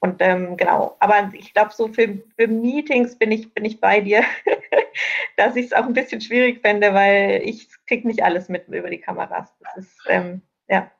[0.00, 4.00] Und ähm, genau, aber ich glaube, so für, für Meetings bin ich, bin ich bei
[4.00, 4.24] dir,
[5.36, 8.90] dass ich es auch ein bisschen schwierig fände, weil ich kriege nicht alles mit über
[8.90, 9.54] die Kameras.
[9.60, 10.90] Das ist, ähm, ja.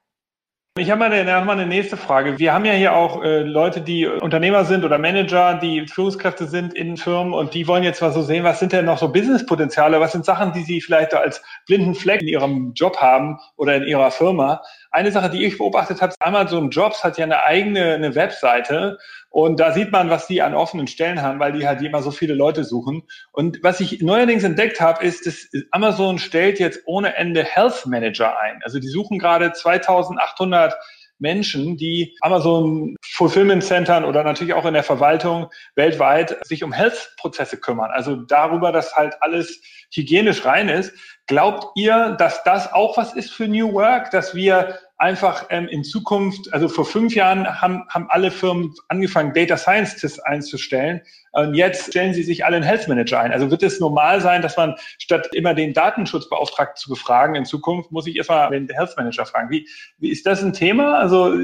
[0.79, 2.39] Ich habe mal, eine, mal eine nächste Frage.
[2.39, 6.73] Wir haben ja hier auch äh, Leute, die Unternehmer sind oder Manager, die Führungskräfte sind
[6.73, 10.01] in Firmen und die wollen jetzt mal so sehen, was sind denn noch so Businesspotenziale,
[10.01, 13.83] was sind Sachen, die sie vielleicht als blinden Fleck in ihrem Job haben oder in
[13.83, 14.63] ihrer Firma.
[14.93, 18.99] Eine Sache, die ich beobachtet habe, Amazon Jobs hat ja eine eigene eine Webseite
[19.31, 22.11] und da sieht man, was die an offenen Stellen haben, weil die halt immer so
[22.11, 23.03] viele Leute suchen.
[23.33, 28.39] Und was ich neuerdings entdeckt habe, ist, dass Amazon stellt jetzt ohne Ende Health Manager
[28.39, 28.61] ein.
[28.63, 30.75] Also die suchen gerade 2800
[31.19, 37.59] Menschen, die Amazon Fulfillment Centern oder natürlich auch in der Verwaltung weltweit sich um Health-Prozesse
[37.59, 37.91] kümmern.
[37.93, 39.63] Also darüber, dass halt alles
[39.93, 40.93] hygienisch rein ist.
[41.27, 45.83] Glaubt ihr, dass das auch was ist für New Work, dass wir einfach ähm, in
[45.83, 51.01] Zukunft, also vor fünf Jahren haben, haben alle Firmen angefangen, Data Scientists einzustellen.
[51.33, 53.33] Und jetzt stellen sie sich alle einen Health Manager ein.
[53.33, 57.91] Also wird es normal sein, dass man statt immer den Datenschutzbeauftragten zu befragen in Zukunft,
[57.91, 59.51] muss ich erstmal den Health Manager fragen.
[59.51, 59.69] Wie,
[59.99, 60.99] wie ist das ein Thema?
[60.99, 61.37] Also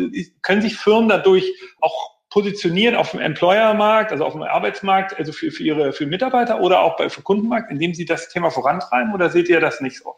[0.42, 1.44] können sich Firmen dadurch
[1.80, 6.60] auch positionieren auf dem Employer-Markt, also auf dem Arbeitsmarkt, also für, für ihre für Mitarbeiter
[6.60, 9.98] oder auch bei, für Kundenmarkt, indem sie das Thema vorantreiben oder seht ihr das nicht
[9.98, 10.14] so?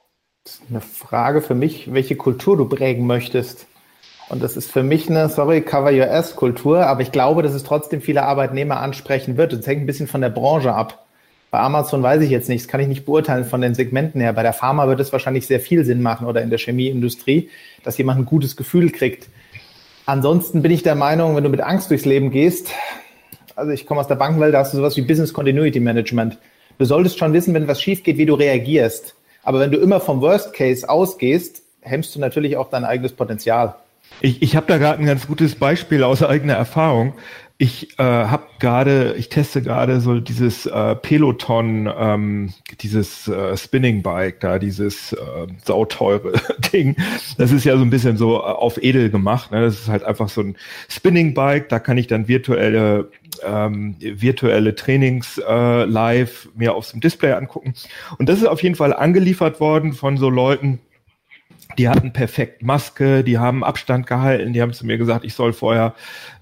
[0.69, 3.67] eine Frage für mich, welche Kultur du prägen möchtest.
[4.29, 7.53] Und das ist für mich eine, sorry, Cover Your Ass Kultur, aber ich glaube, dass
[7.53, 9.53] es trotzdem viele Arbeitnehmer ansprechen wird.
[9.53, 11.07] Das hängt ein bisschen von der Branche ab.
[11.51, 14.33] Bei Amazon weiß ich jetzt nicht, das kann ich nicht beurteilen von den Segmenten her.
[14.33, 17.51] Bei der Pharma wird es wahrscheinlich sehr viel Sinn machen oder in der Chemieindustrie,
[17.83, 19.29] dass jemand ein gutes Gefühl kriegt.
[20.07, 22.73] Ansonsten bin ich der Meinung, wenn du mit Angst durchs Leben gehst,
[23.61, 26.39] also ich komme aus der Bankenwelt, da hast du sowas wie Business Continuity Management.
[26.79, 29.15] Du solltest schon wissen, wenn was schief geht, wie du reagierst.
[29.43, 33.75] Aber wenn du immer vom Worst Case ausgehst, hemmst du natürlich auch dein eigenes Potenzial.
[34.23, 37.15] Ich, ich habe da gerade ein ganz gutes Beispiel aus eigener Erfahrung.
[37.63, 44.03] Ich äh, habe gerade, ich teste gerade so dieses äh, Peloton, ähm, dieses äh, Spinning
[44.03, 46.33] Bike da, dieses äh, sauteure
[46.73, 46.97] Ding.
[47.37, 49.51] Das ist ja so ein bisschen so äh, auf edel gemacht.
[49.51, 49.61] Ne?
[49.61, 50.57] Das ist halt einfach so ein
[50.89, 51.69] Spinning Bike.
[51.69, 53.11] Da kann ich dann virtuelle
[53.45, 57.75] ähm, virtuelle Trainings äh, live mir auf dem Display angucken.
[58.19, 60.81] Und das ist auf jeden Fall angeliefert worden von so Leuten,
[61.79, 65.53] die hatten perfekt Maske, die haben Abstand gehalten, die haben zu mir gesagt, ich soll
[65.53, 65.95] vorher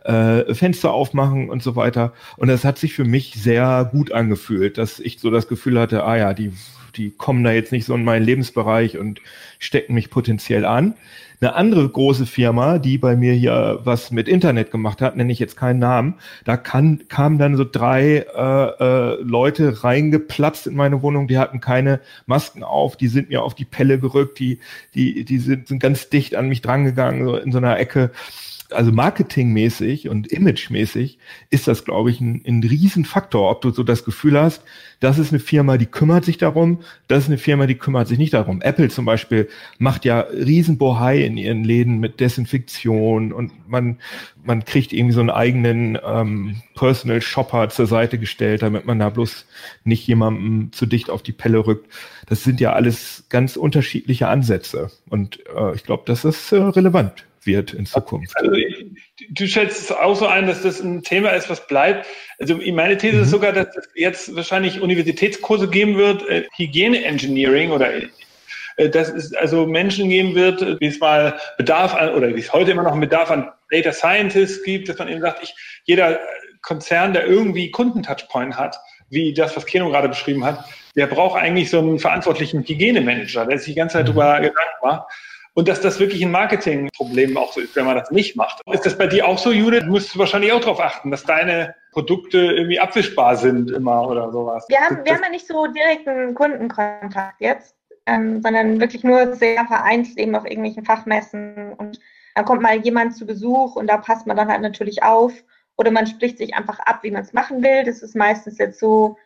[0.05, 2.13] äh, Fenster aufmachen und so weiter.
[2.37, 6.05] Und das hat sich für mich sehr gut angefühlt, dass ich so das Gefühl hatte,
[6.05, 6.53] ah ja, die,
[6.97, 9.21] die kommen da jetzt nicht so in meinen Lebensbereich und
[9.59, 10.95] stecken mich potenziell an.
[11.41, 15.39] Eine andere große Firma, die bei mir hier was mit Internet gemacht hat, nenne ich
[15.39, 16.15] jetzt keinen Namen,
[16.45, 21.61] da kann, kamen dann so drei äh, äh, Leute reingeplatzt in meine Wohnung, die hatten
[21.61, 24.59] keine Masken auf, die sind mir auf die Pelle gerückt, die,
[24.95, 28.11] die, die sind, sind ganz dicht an mich drangegangen, so in so einer Ecke
[28.71, 31.19] also marketingmäßig und imagemäßig
[31.51, 34.63] ist das, glaube ich, ein, ein Riesenfaktor, ob du so das Gefühl hast,
[35.01, 38.19] das ist eine Firma, die kümmert sich darum, das ist eine Firma, die kümmert sich
[38.19, 38.61] nicht darum.
[38.61, 39.49] Apple zum Beispiel
[39.79, 43.99] macht ja Riesenbohai in ihren Läden mit Desinfektion und man,
[44.45, 49.09] man kriegt irgendwie so einen eigenen ähm, Personal Shopper zur Seite gestellt, damit man da
[49.09, 49.47] bloß
[49.85, 51.91] nicht jemandem zu dicht auf die Pelle rückt.
[52.27, 57.25] Das sind ja alles ganz unterschiedliche Ansätze und äh, ich glaube, das ist äh, relevant
[57.49, 58.37] wird in Zukunft.
[58.37, 58.53] Also,
[59.31, 62.07] du schätzt es auch so ein, dass das ein Thema ist, was bleibt.
[62.39, 63.23] Also meine These mhm.
[63.23, 67.91] ist sogar, dass es jetzt wahrscheinlich Universitätskurse geben wird, äh, Hygiene-Engineering oder
[68.77, 72.53] äh, dass es also Menschen geben wird, wie es mal Bedarf an, oder wie es
[72.53, 76.21] heute immer noch einen Bedarf an Data Scientists gibt, dass man eben sagt, ich, jeder
[76.63, 78.79] Konzern, der irgendwie Kundentouchpoint hat,
[79.11, 83.59] wie das, was Keno gerade beschrieben hat, der braucht eigentlich so einen verantwortlichen Hygienemanager, der
[83.59, 84.15] sich die ganze Zeit mhm.
[84.15, 85.07] darüber Gedanken macht
[85.55, 88.61] und dass das wirklich ein Marketingproblem auch so ist, wenn man das nicht macht.
[88.71, 89.81] Ist das bei dir auch so, Judith?
[89.81, 94.67] Du musst wahrscheinlich auch darauf achten, dass deine Produkte irgendwie abwischbar sind immer oder sowas.
[94.69, 97.75] Wir haben, wir haben ja nicht so direkten Kundenkontakt jetzt,
[98.07, 101.99] ähm, sondern wirklich nur sehr vereinzelt eben auf irgendwelchen Fachmessen und
[102.35, 105.33] dann kommt mal jemand zu Besuch und da passt man dann halt natürlich auf
[105.77, 107.85] oder man spricht sich einfach ab, wie man es machen will.
[107.85, 109.17] Das ist meistens jetzt so,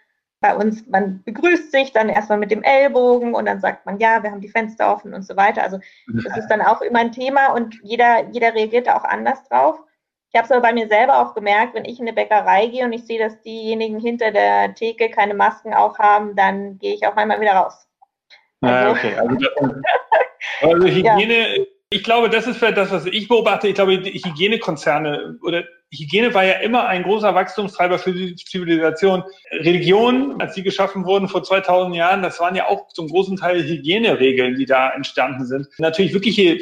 [0.42, 4.22] bei uns, man begrüßt sich dann erstmal mit dem Ellbogen und dann sagt man, ja,
[4.22, 5.62] wir haben die Fenster offen und so weiter.
[5.62, 5.78] Also
[6.08, 9.78] das ist dann auch immer ein Thema und jeder, jeder reagiert da auch anders drauf.
[10.30, 12.84] Ich habe es aber bei mir selber auch gemerkt, wenn ich in eine Bäckerei gehe
[12.84, 17.06] und ich sehe, dass diejenigen hinter der Theke keine Masken auch haben, dann gehe ich
[17.06, 17.86] auch einmal wieder raus.
[18.62, 19.14] Ah, also, ah, okay.
[19.16, 19.36] Also,
[20.74, 21.64] also Hygiene, ja.
[21.90, 23.68] ich glaube, das ist das, was ich beobachte.
[23.68, 29.22] Ich glaube, die Hygienekonzerne oder Hygiene war ja immer ein großer Wachstumstreiber für die Zivilisation.
[29.50, 33.62] Religionen, als die geschaffen wurden vor 2000 Jahren, das waren ja auch zum großen Teil
[33.62, 35.68] Hygieneregeln, die da entstanden sind.
[35.78, 36.58] Natürlich wirkliche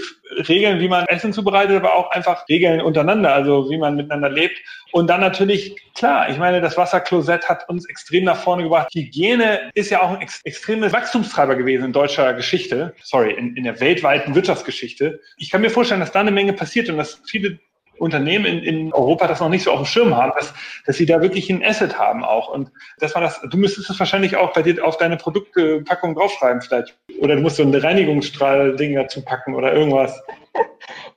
[0.49, 4.59] Regeln, wie man Essen zubereitet, aber auch einfach Regeln untereinander, also wie man miteinander lebt.
[4.93, 8.89] Und dann natürlich, klar, ich meine, das Wasserklosett hat uns extrem nach vorne gebracht.
[8.93, 13.65] Hygiene ist ja auch ein ex extremer Wachstumstreiber gewesen in deutscher Geschichte, sorry, in, in
[13.65, 15.21] der weltweiten Wirtschaftsgeschichte.
[15.37, 17.61] Ich kann mir vorstellen, dass da eine Menge passiert und dass viele
[18.01, 20.53] Unternehmen in, in Europa das noch nicht so auf dem Schirm haben, dass,
[20.87, 22.49] dass sie da wirklich ein Asset haben auch.
[22.49, 26.63] Und das war das, du müsstest es wahrscheinlich auch bei dir auf deine Produktpackung draufschreiben
[26.63, 26.97] vielleicht.
[27.21, 30.21] Oder du musst so ein Reinigungsstrahl-Ding dazu packen oder irgendwas.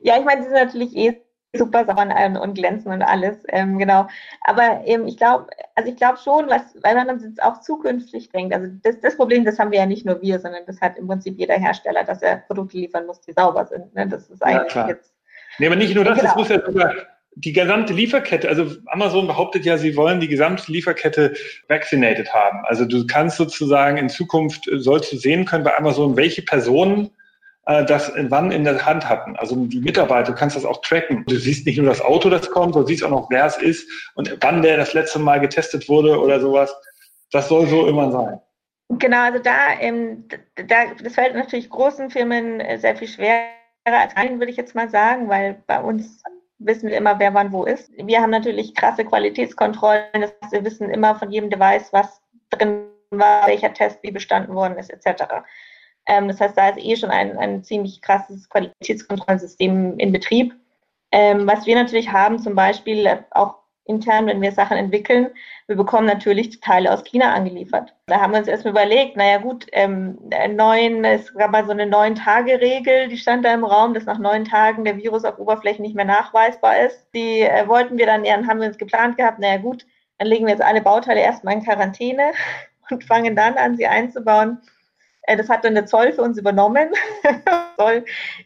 [0.05, 1.21] Ja, ich meine, die sind natürlich eh
[1.55, 4.07] super sauber und glänzen und alles, ähm, genau.
[4.41, 8.53] Aber ähm, ich glaube, also ich glaube schon, was, weil man jetzt auch zukünftig denkt,
[8.53, 11.07] also das, das Problem, das haben wir ja nicht nur wir, sondern das hat im
[11.07, 13.93] Prinzip jeder Hersteller, dass er Produkte liefern muss, die sauber sind.
[13.93, 14.07] Ne?
[14.07, 15.12] Das ist eigentlich ja, jetzt
[15.59, 16.31] Nee, aber nicht nur das, genau.
[16.31, 16.93] es muss ja sogar
[17.35, 21.33] die gesamte Lieferkette, also Amazon behauptet ja, sie wollen die gesamte Lieferkette
[21.67, 22.59] vaccinated haben.
[22.65, 27.09] Also du kannst sozusagen in Zukunft, äh, sollst du sehen können bei Amazon, welche Personen
[27.65, 29.35] äh, das wann in der Hand hatten.
[29.37, 31.23] Also die Mitarbeiter, du kannst das auch tracken.
[31.27, 33.89] Du siehst nicht nur das Auto, das kommt, du siehst auch noch, wer es ist
[34.15, 36.75] und wann der das letzte Mal getestet wurde oder sowas.
[37.31, 38.39] Das soll so immer sein.
[38.99, 40.25] Genau, also da, ähm,
[40.55, 43.47] da das fällt natürlich großen Firmen äh, sehr viel schwerer
[43.85, 46.23] allen, würde ich jetzt mal sagen, weil bei uns
[46.59, 47.91] wissen wir immer, wer wann wo ist.
[47.97, 52.85] Wir haben natürlich krasse Qualitätskontrollen, das heißt, wir wissen immer von jedem Device, was drin
[53.11, 55.23] war, welcher Test wie bestanden worden ist, etc.
[56.05, 60.53] Ähm, das heißt, da ist eh schon ein, ein ziemlich krasses Qualitätskontrollsystem in Betrieb.
[61.11, 65.29] Ähm, was wir natürlich haben, zum Beispiel auch intern, wenn wir Sachen entwickeln.
[65.67, 67.93] Wir bekommen natürlich Teile aus China angeliefert.
[68.05, 70.17] Da haben wir uns erstmal überlegt, naja gut, ähm,
[70.51, 74.45] neun, es gab mal so eine neun-Tage-Regel, die stand da im Raum, dass nach neun
[74.45, 77.07] Tagen der Virus auf Oberflächen nicht mehr nachweisbar ist.
[77.13, 79.85] Die äh, wollten wir dann, ja, haben wir uns geplant gehabt, naja gut,
[80.17, 82.31] dann legen wir jetzt alle Bauteile erstmal in Quarantäne
[82.89, 84.59] und fangen dann an, sie einzubauen.
[85.23, 86.89] Äh, das hat dann der Zoll für uns übernommen.
[87.77, 88.05] Zoll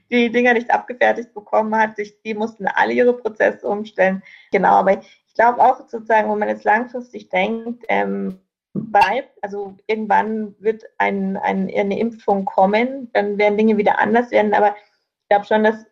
[0.10, 1.92] die Dinger nicht abgefertigt bekommen hat.
[2.26, 4.24] Die mussten alle ihre Prozesse umstellen.
[4.52, 5.02] Genau, aber
[5.38, 8.40] glaube auch sozusagen, wenn man jetzt langfristig denkt, ähm,
[8.74, 14.54] bleibt, also irgendwann wird ein, ein, eine Impfung kommen, dann werden Dinge wieder anders werden,
[14.54, 15.86] aber ich glaube schon, dass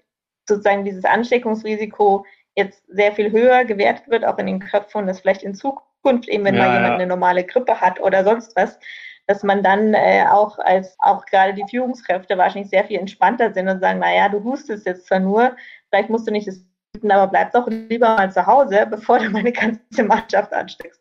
[0.47, 2.25] sozusagen dieses Ansteckungsrisiko
[2.55, 6.45] jetzt sehr viel höher gewertet wird, auch in den Köpfen dass vielleicht in Zukunft eben,
[6.45, 6.95] wenn ja, mal jemand ja.
[6.95, 8.79] eine normale Grippe hat oder sonst was,
[9.27, 13.67] dass man dann äh, auch als auch gerade die Führungskräfte wahrscheinlich sehr viel entspannter sind
[13.67, 15.55] und sagen, naja, du hustest jetzt zwar nur,
[15.89, 16.63] vielleicht musst du nicht das
[17.03, 20.99] aber bleib doch lieber mal zu Hause, bevor du meine ganze Mannschaft ansteckst.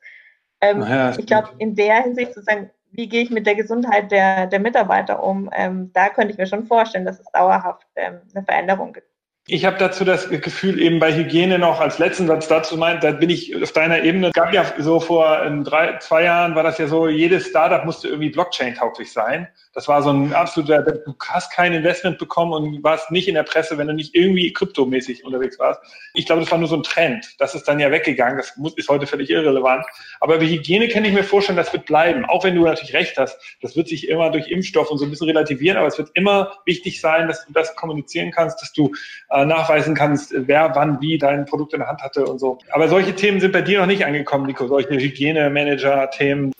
[0.60, 4.10] Ähm, ja, ich glaube, in der Hinsicht zu sagen, wie gehe ich mit der Gesundheit
[4.12, 8.20] der, der Mitarbeiter um, ähm, da könnte ich mir schon vorstellen, dass es dauerhaft ähm,
[8.34, 9.08] eine Veränderung gibt.
[9.46, 13.10] Ich habe dazu das Gefühl, eben bei Hygiene noch als letzten Satz dazu meint, da
[13.10, 14.28] bin ich auf deiner Ebene.
[14.28, 18.08] Es gab ja so vor drei, zwei Jahren war das ja so, jedes Startup musste
[18.08, 19.46] irgendwie Blockchain-tauglich sein.
[19.74, 23.42] Das war so ein absoluter, du hast kein Investment bekommen und warst nicht in der
[23.42, 25.80] Presse, wenn du nicht irgendwie kryptomäßig unterwegs warst.
[26.14, 27.34] Ich glaube, das war nur so ein Trend.
[27.38, 28.38] Das ist dann ja weggegangen.
[28.38, 29.84] Das muss, ist heute völlig irrelevant.
[30.20, 32.24] Aber bei Hygiene kann ich mir vorstellen, das wird bleiben.
[32.24, 33.38] Auch wenn du natürlich recht hast.
[33.60, 35.76] Das wird sich immer durch Impfstoff und so ein bisschen relativieren.
[35.76, 38.92] Aber es wird immer wichtig sein, dass du das kommunizieren kannst, dass du
[39.34, 42.58] äh, nachweisen kannst, wer wann wie dein Produkt in der Hand hatte und so.
[42.70, 44.68] Aber solche Themen sind bei dir noch nicht angekommen, Nico.
[44.68, 46.52] Solche Hygienemanager-Themen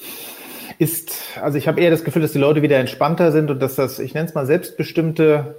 [0.79, 3.77] ist, also ich habe eher das Gefühl, dass die Leute wieder entspannter sind und dass
[3.77, 5.55] das, ich nenne es mal selbstbestimmte,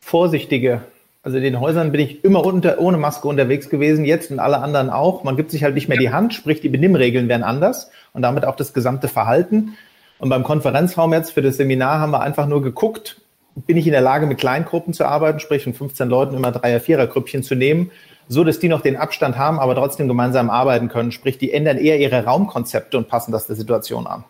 [0.00, 0.82] vorsichtige,
[1.22, 4.58] also in den Häusern bin ich immer unter, ohne Maske unterwegs gewesen, jetzt und alle
[4.58, 5.24] anderen auch.
[5.24, 8.44] Man gibt sich halt nicht mehr die Hand, sprich die Benimmregeln werden anders und damit
[8.44, 9.76] auch das gesamte Verhalten.
[10.18, 13.20] Und beim Konferenzraum jetzt für das Seminar haben wir einfach nur geguckt,
[13.54, 16.80] bin ich in der Lage, mit Kleingruppen zu arbeiten, sprich von 15 Leuten immer Dreier-,
[16.80, 17.90] Vierer-Grüppchen zu nehmen,
[18.28, 21.12] so dass die noch den Abstand haben, aber trotzdem gemeinsam arbeiten können.
[21.12, 24.24] Sprich, die ändern eher ihre Raumkonzepte und passen das der Situation an.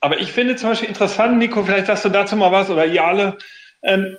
[0.00, 3.04] Aber ich finde zum Beispiel interessant, Nico, vielleicht sagst du dazu mal was oder ihr
[3.04, 3.36] alle.
[3.82, 4.16] Ähm,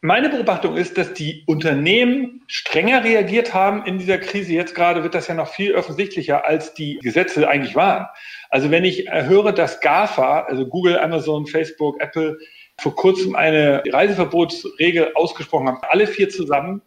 [0.00, 4.52] meine Beobachtung ist, dass die Unternehmen strenger reagiert haben in dieser Krise.
[4.52, 8.06] Jetzt gerade wird das ja noch viel offensichtlicher, als die Gesetze eigentlich waren.
[8.50, 12.36] Also wenn ich höre, dass GAFA, also Google, Amazon, Facebook, Apple,
[12.80, 16.82] vor kurzem eine Reiseverbotsregel ausgesprochen haben, alle vier zusammen,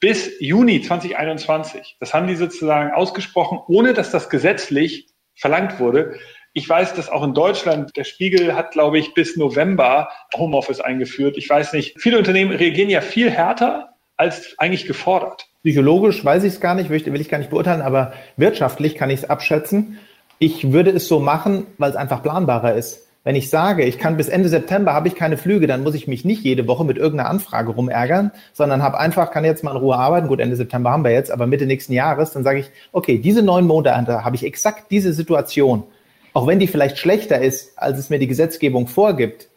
[0.00, 1.96] bis Juni 2021.
[2.00, 6.18] Das haben die sozusagen ausgesprochen, ohne dass das gesetzlich verlangt wurde.
[6.52, 11.36] Ich weiß, dass auch in Deutschland der Spiegel hat, glaube ich, bis November Homeoffice eingeführt.
[11.36, 15.46] Ich weiß nicht, viele Unternehmen reagieren ja viel härter als eigentlich gefordert.
[15.62, 19.20] Psychologisch weiß ich es gar nicht, will ich, gar nicht beurteilen, aber wirtschaftlich kann ich
[19.20, 19.98] es abschätzen.
[20.38, 23.09] Ich würde es so machen, weil es einfach planbarer ist.
[23.22, 26.08] Wenn ich sage, ich kann bis Ende September habe ich keine Flüge, dann muss ich
[26.08, 29.76] mich nicht jede Woche mit irgendeiner Anfrage rumärgern, sondern habe einfach, kann jetzt mal in
[29.76, 30.28] Ruhe arbeiten.
[30.28, 33.42] Gut, Ende September haben wir jetzt, aber Mitte nächsten Jahres, dann sage ich, okay, diese
[33.42, 35.84] neun Monate habe ich exakt diese Situation
[36.32, 39.48] auch wenn die vielleicht schlechter ist, als es mir die Gesetzgebung vorgibt,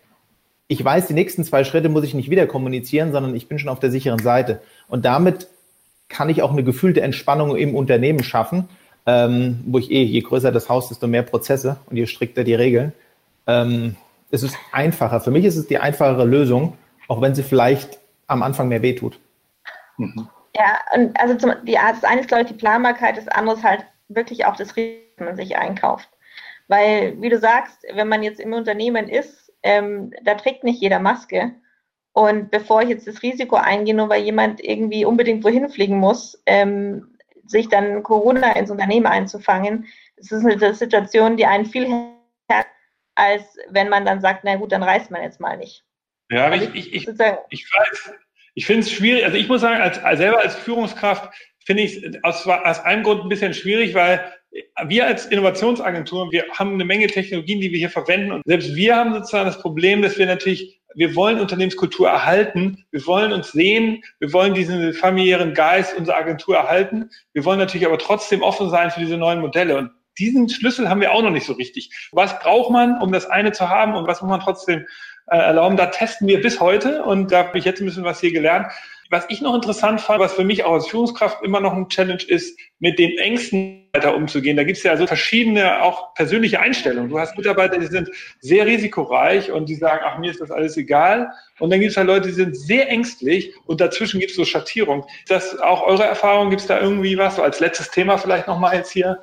[0.68, 3.70] ich weiß, die nächsten zwei Schritte muss ich nicht wieder kommunizieren, sondern ich bin schon
[3.70, 4.62] auf der sicheren Seite.
[4.88, 5.48] Und damit
[6.10, 8.70] kann ich auch eine gefühlte Entspannung im Unternehmen schaffen,
[9.06, 12.56] ähm, wo ich eh, je größer das Haus, desto mehr Prozesse und je strikter die
[12.56, 12.94] Regeln.
[13.48, 13.96] Ähm,
[14.32, 15.22] es ist einfacher.
[15.22, 16.78] Für mich ist es die einfachere Lösung,
[17.08, 19.20] auch wenn sie vielleicht am Anfang mehr wehtut.
[19.98, 20.28] Mhm.
[20.56, 23.64] Ja, und also zum, die, das eine ist, glaube ich, die Planbarkeit, das andere ist
[23.64, 26.10] halt wirklich auch das Risiko, das man sich einkauft.
[26.68, 31.00] Weil, wie du sagst, wenn man jetzt im Unternehmen ist, ähm, da trägt nicht jeder
[31.00, 31.54] Maske.
[32.14, 36.42] Und bevor ich jetzt das Risiko eingehe, nur weil jemand irgendwie unbedingt wohin fliegen muss,
[36.46, 37.16] ähm,
[37.46, 39.88] sich dann Corona ins Unternehmen einzufangen,
[40.18, 41.88] das ist eine Situation, die einen viel
[42.48, 42.68] härter,
[43.16, 45.84] als wenn man dann sagt, na gut, dann reist man jetzt mal nicht.
[46.32, 48.14] Ja, aber also ich, ich, ich, ich weiß,
[48.56, 51.34] ich finde es schwierig, also ich muss sagen, als, als selber als Führungskraft
[51.66, 54.34] finde ich es aus, aus einem Grund ein bisschen schwierig, weil
[54.86, 58.32] wir als Innovationsagentur, wir haben eine Menge Technologien, die wir hier verwenden.
[58.32, 63.06] Und selbst wir haben sozusagen das Problem, dass wir natürlich wir wollen Unternehmenskultur erhalten, wir
[63.08, 67.98] wollen uns sehen, wir wollen diesen familiären Geist unserer Agentur erhalten, wir wollen natürlich aber
[67.98, 69.78] trotzdem offen sein für diese neuen Modelle.
[69.78, 72.10] Und diesen Schlüssel haben wir auch noch nicht so richtig.
[72.12, 74.86] Was braucht man, um das eine zu haben und was muss man trotzdem
[75.28, 75.78] äh, erlauben?
[75.78, 78.68] Da testen wir bis heute und da habe ich jetzt ein bisschen was hier gelernt.
[79.10, 82.24] Was ich noch interessant fand, was für mich auch als Führungskraft immer noch ein Challenge
[82.24, 84.58] ist, mit den Ängsten weiter umzugehen.
[84.58, 87.12] Da gibt es ja so verschiedene auch persönliche Einstellungen.
[87.12, 88.10] Du hast Mitarbeiter, die sind
[88.40, 91.30] sehr risikoreich und die sagen, ach, mir ist das alles egal.
[91.60, 94.46] Und dann gibt es halt Leute, die sind sehr ängstlich und dazwischen gibt es so
[94.46, 95.06] Schattierung.
[95.20, 96.50] Ist das auch eure Erfahrung?
[96.50, 97.36] Gibt es da irgendwie was?
[97.36, 99.20] So als letztes Thema vielleicht nochmal jetzt hier.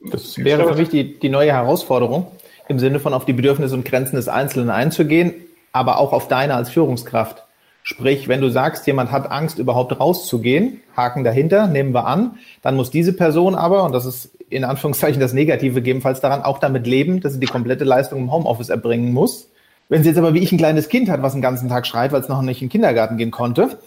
[0.00, 2.26] Das wäre für mich die, die neue Herausforderung,
[2.68, 5.34] im Sinne von auf die Bedürfnisse und Grenzen des Einzelnen einzugehen,
[5.72, 7.44] aber auch auf deine als Führungskraft.
[7.82, 12.74] Sprich, wenn du sagst, jemand hat Angst, überhaupt rauszugehen, Haken dahinter, nehmen wir an, dann
[12.74, 16.86] muss diese Person aber, und das ist in Anführungszeichen das Negative gegebenenfalls daran, auch damit
[16.86, 19.50] leben, dass sie die komplette Leistung im Homeoffice erbringen muss.
[19.88, 22.10] Wenn sie jetzt aber wie ich ein kleines Kind hat, was den ganzen Tag schreit,
[22.10, 23.78] weil es noch nicht in den Kindergarten gehen konnte,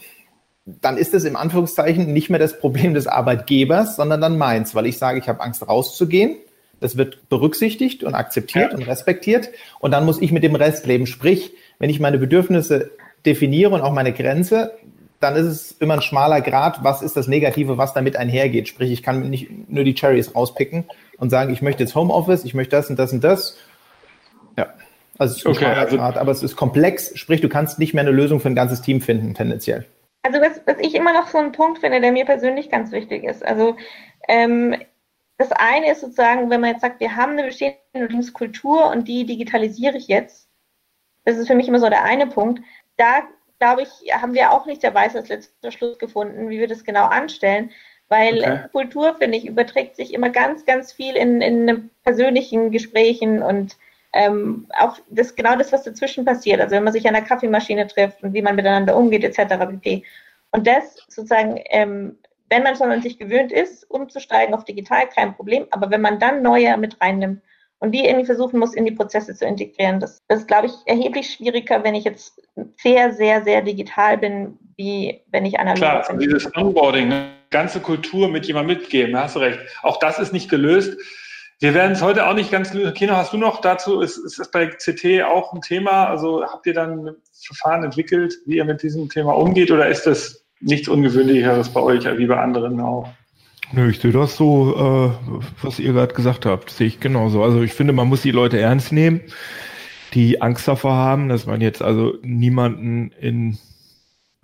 [0.81, 4.85] dann ist es im Anführungszeichen nicht mehr das Problem des Arbeitgebers, sondern dann meins, weil
[4.85, 6.37] ich sage, ich habe Angst rauszugehen.
[6.79, 8.77] Das wird berücksichtigt und akzeptiert ja.
[8.77, 9.49] und respektiert.
[9.79, 11.07] Und dann muss ich mit dem Rest leben.
[11.07, 12.91] Sprich, wenn ich meine Bedürfnisse
[13.25, 14.71] definiere und auch meine Grenze,
[15.19, 18.69] dann ist es immer ein schmaler Grad, was ist das Negative, was damit einhergeht.
[18.69, 20.85] Sprich, ich kann nicht nur die Cherries rauspicken
[21.17, 23.57] und sagen, ich möchte jetzt Homeoffice, ich möchte das und das und das.
[24.57, 24.67] Ja.
[25.17, 28.11] Also es ist okay, also, aber es ist komplex, sprich, du kannst nicht mehr eine
[28.11, 29.85] Lösung für ein ganzes Team finden, tendenziell.
[30.21, 33.23] Also was, was ich immer noch so einen Punkt finde, der mir persönlich ganz wichtig
[33.23, 33.45] ist.
[33.45, 33.77] Also
[34.27, 34.75] ähm,
[35.37, 39.25] das eine ist sozusagen, wenn man jetzt sagt, wir haben eine bestehende Unternehmenskultur und die
[39.25, 40.49] digitalisiere ich jetzt.
[41.23, 42.61] Das ist für mich immer so der eine Punkt.
[42.97, 43.23] Da
[43.59, 46.83] glaube ich, haben wir auch nicht der Weisheit als letzter Schluss gefunden, wie wir das
[46.83, 47.71] genau anstellen.
[48.09, 48.59] Weil okay.
[48.71, 53.77] Kultur, finde ich, überträgt sich immer ganz, ganz viel in, in persönlichen Gesprächen und
[54.13, 56.61] ähm, auch das, genau das, was dazwischen passiert.
[56.61, 59.55] Also wenn man sich an der Kaffeemaschine trifft und wie man miteinander umgeht, etc.
[59.69, 60.03] pp.
[60.51, 62.17] Und das sozusagen, ähm,
[62.49, 65.67] wenn man schon an sich gewöhnt ist, umzusteigen auf digital, kein Problem.
[65.71, 67.41] Aber wenn man dann neue mit reinnimmt
[67.79, 70.73] und die irgendwie versuchen muss, in die Prozesse zu integrieren, das, das ist, glaube ich,
[70.85, 72.41] erheblich schwieriger, wenn ich jetzt
[72.77, 76.19] sehr, sehr, sehr digital bin, wie wenn ich analog Klar, bin.
[76.19, 77.29] dieses Onboarding, ne?
[77.51, 79.59] ganze Kultur mit jemandem mitgeben, hast du recht.
[79.81, 80.97] Auch das ist nicht gelöst.
[81.61, 82.93] Wir werden es heute auch nicht ganz lösen.
[82.93, 86.05] Kino, hast du noch dazu, ist, ist das bei CT auch ein Thema?
[86.05, 90.45] Also habt ihr dann Verfahren entwickelt, wie ihr mit diesem Thema umgeht oder ist das
[90.61, 93.09] nichts Ungewöhnlicheres bei euch wie bei anderen auch?
[93.73, 97.43] Nö, ich sehe das so, äh, was ihr gerade gesagt habt, sehe ich genauso.
[97.43, 99.21] Also ich finde, man muss die Leute ernst nehmen,
[100.13, 103.59] die Angst davor haben, dass man jetzt also niemanden in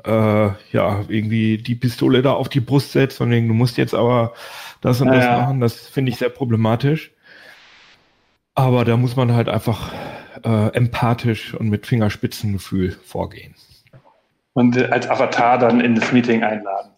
[0.03, 4.33] äh, ja irgendwie die Pistole da auf die Brust setzt, sondern du musst jetzt aber
[4.81, 5.59] das und das machen.
[5.59, 7.11] Das finde ich sehr problematisch.
[8.53, 9.93] Aber da muss man halt einfach
[10.43, 13.55] äh, empathisch und mit Fingerspitzengefühl vorgehen.
[14.53, 16.91] Und als Avatar dann in das Meeting einladen.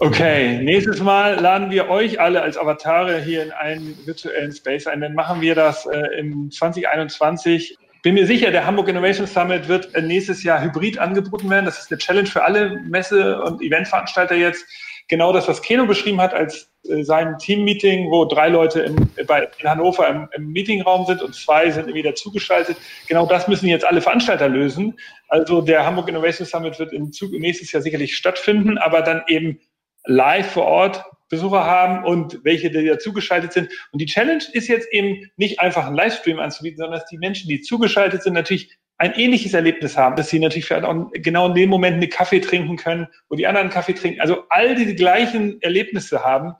[0.00, 5.00] Okay, nächstes Mal laden wir euch alle als Avatare hier in einen virtuellen Space ein.
[5.00, 7.76] Dann machen wir das äh, in 2021.
[8.02, 11.64] Bin mir sicher, der Hamburg Innovation Summit wird äh, nächstes Jahr hybrid angeboten werden.
[11.64, 14.64] Das ist eine Challenge für alle Messe- und Eventveranstalter jetzt
[15.08, 19.48] genau das, was Keno beschrieben hat, als äh, sein Team-Meeting, wo drei Leute im, bei,
[19.58, 22.76] in Hannover im, im, Meetingraum sind und zwei sind irgendwie dazugeschaltet.
[23.08, 24.98] Genau das müssen jetzt alle Veranstalter lösen.
[25.28, 29.58] Also der Hamburg Innovation Summit wird im Zug, nächstes Jahr sicherlich stattfinden, aber dann eben
[30.04, 33.70] live vor Ort Besucher haben und welche die dazugeschaltet sind.
[33.92, 37.48] Und die Challenge ist jetzt eben nicht einfach einen Livestream anzubieten, sondern dass die Menschen,
[37.48, 41.54] die zugeschaltet sind, natürlich ein ähnliches Erlebnis haben, dass sie natürlich vielleicht auch genau in
[41.54, 44.20] dem Moment einen Kaffee trinken können, wo die anderen Kaffee trinken.
[44.20, 46.54] Also all die gleichen Erlebnisse haben,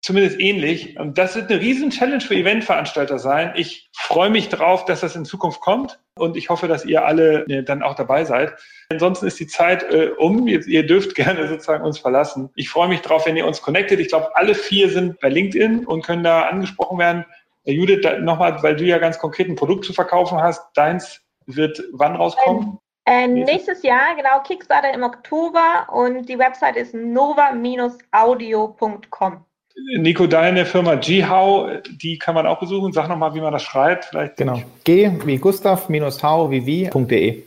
[0.00, 0.96] zumindest ähnlich.
[0.98, 3.52] Und das wird eine riesen Challenge für Eventveranstalter sein.
[3.56, 7.44] Ich freue mich drauf, dass das in Zukunft kommt und ich hoffe, dass ihr alle
[7.48, 8.54] äh, dann auch dabei seid.
[8.88, 10.46] Ansonsten ist die Zeit äh, um.
[10.46, 12.50] Ihr dürft gerne sozusagen uns verlassen.
[12.54, 13.98] Ich freue mich drauf, wenn ihr uns connectet.
[13.98, 17.24] Ich glaube, alle vier sind bei LinkedIn und können da angesprochen werden.
[17.64, 20.62] Judith, nochmal, weil du ja ganz konkret ein Produkt zu verkaufen hast.
[20.76, 22.78] Deins wird wann rauskommen?
[23.08, 29.44] Äh, nächstes Jahr, genau, Kickstarter im Oktober und die Website ist nova-audio.com.
[29.98, 32.92] Nico, deine Firma GHOW, die kann man auch besuchen.
[32.92, 34.06] Sag nochmal, wie man das schreibt.
[34.06, 34.60] Vielleicht genau.
[34.84, 37.44] G wie Gustav minus H wie wie.de.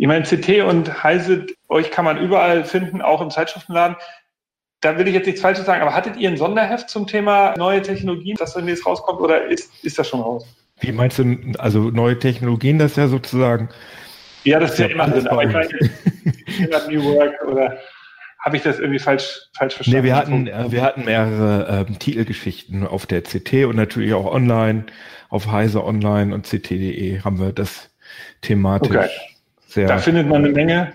[0.00, 3.96] Ich meine, CT und Heise, euch kann man überall finden, auch im Zeitschriftenladen.
[4.80, 7.82] Da will ich jetzt nichts Falsches sagen, aber hattet ihr ein Sonderheft zum Thema neue
[7.82, 10.46] Technologien, das dann jetzt rauskommt, oder ist, ist das schon raus?
[10.80, 13.68] Wie meinst du, also neue Technologien, das ja sozusagen.
[14.44, 15.68] Ja, das ist ja immer Sinn, aber ich meine,
[16.88, 17.78] New Work oder
[18.40, 20.00] habe ich das irgendwie falsch, falsch verstanden?
[20.00, 24.32] Nee, wir hatten, äh, wir hatten mehrere ähm, Titelgeschichten auf der CT und natürlich auch
[24.32, 24.86] online,
[25.28, 27.90] auf Heise Online und CT.de haben wir das
[28.40, 29.08] thematisch okay.
[29.66, 29.88] sehr.
[29.88, 30.92] Da findet man eine Menge.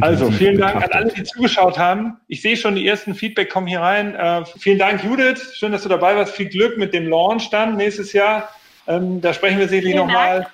[0.00, 0.94] Also, vielen Dank betrachtet.
[0.94, 2.18] an alle, die zugeschaut haben.
[2.28, 4.14] Ich sehe schon, die ersten Feedback kommen hier rein.
[4.14, 5.54] Äh, vielen Dank, Judith.
[5.54, 6.34] Schön, dass du dabei warst.
[6.34, 8.50] Viel Glück mit dem Launch dann nächstes Jahr.
[8.88, 10.46] Ähm, da sprechen wir sicherlich nochmal.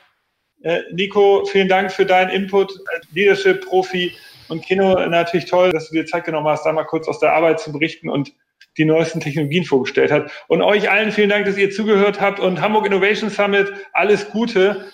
[0.63, 4.13] Äh, Nico, vielen Dank für deinen Input als Leadership-Profi
[4.49, 4.95] und Kino.
[5.09, 7.71] Natürlich toll, dass du dir Zeit genommen hast, da mal kurz aus der Arbeit zu
[7.71, 8.33] berichten und
[8.77, 10.33] die neuesten Technologien vorgestellt hat.
[10.49, 14.87] Und euch allen vielen Dank, dass ihr zugehört habt und Hamburg Innovation Summit, alles Gute.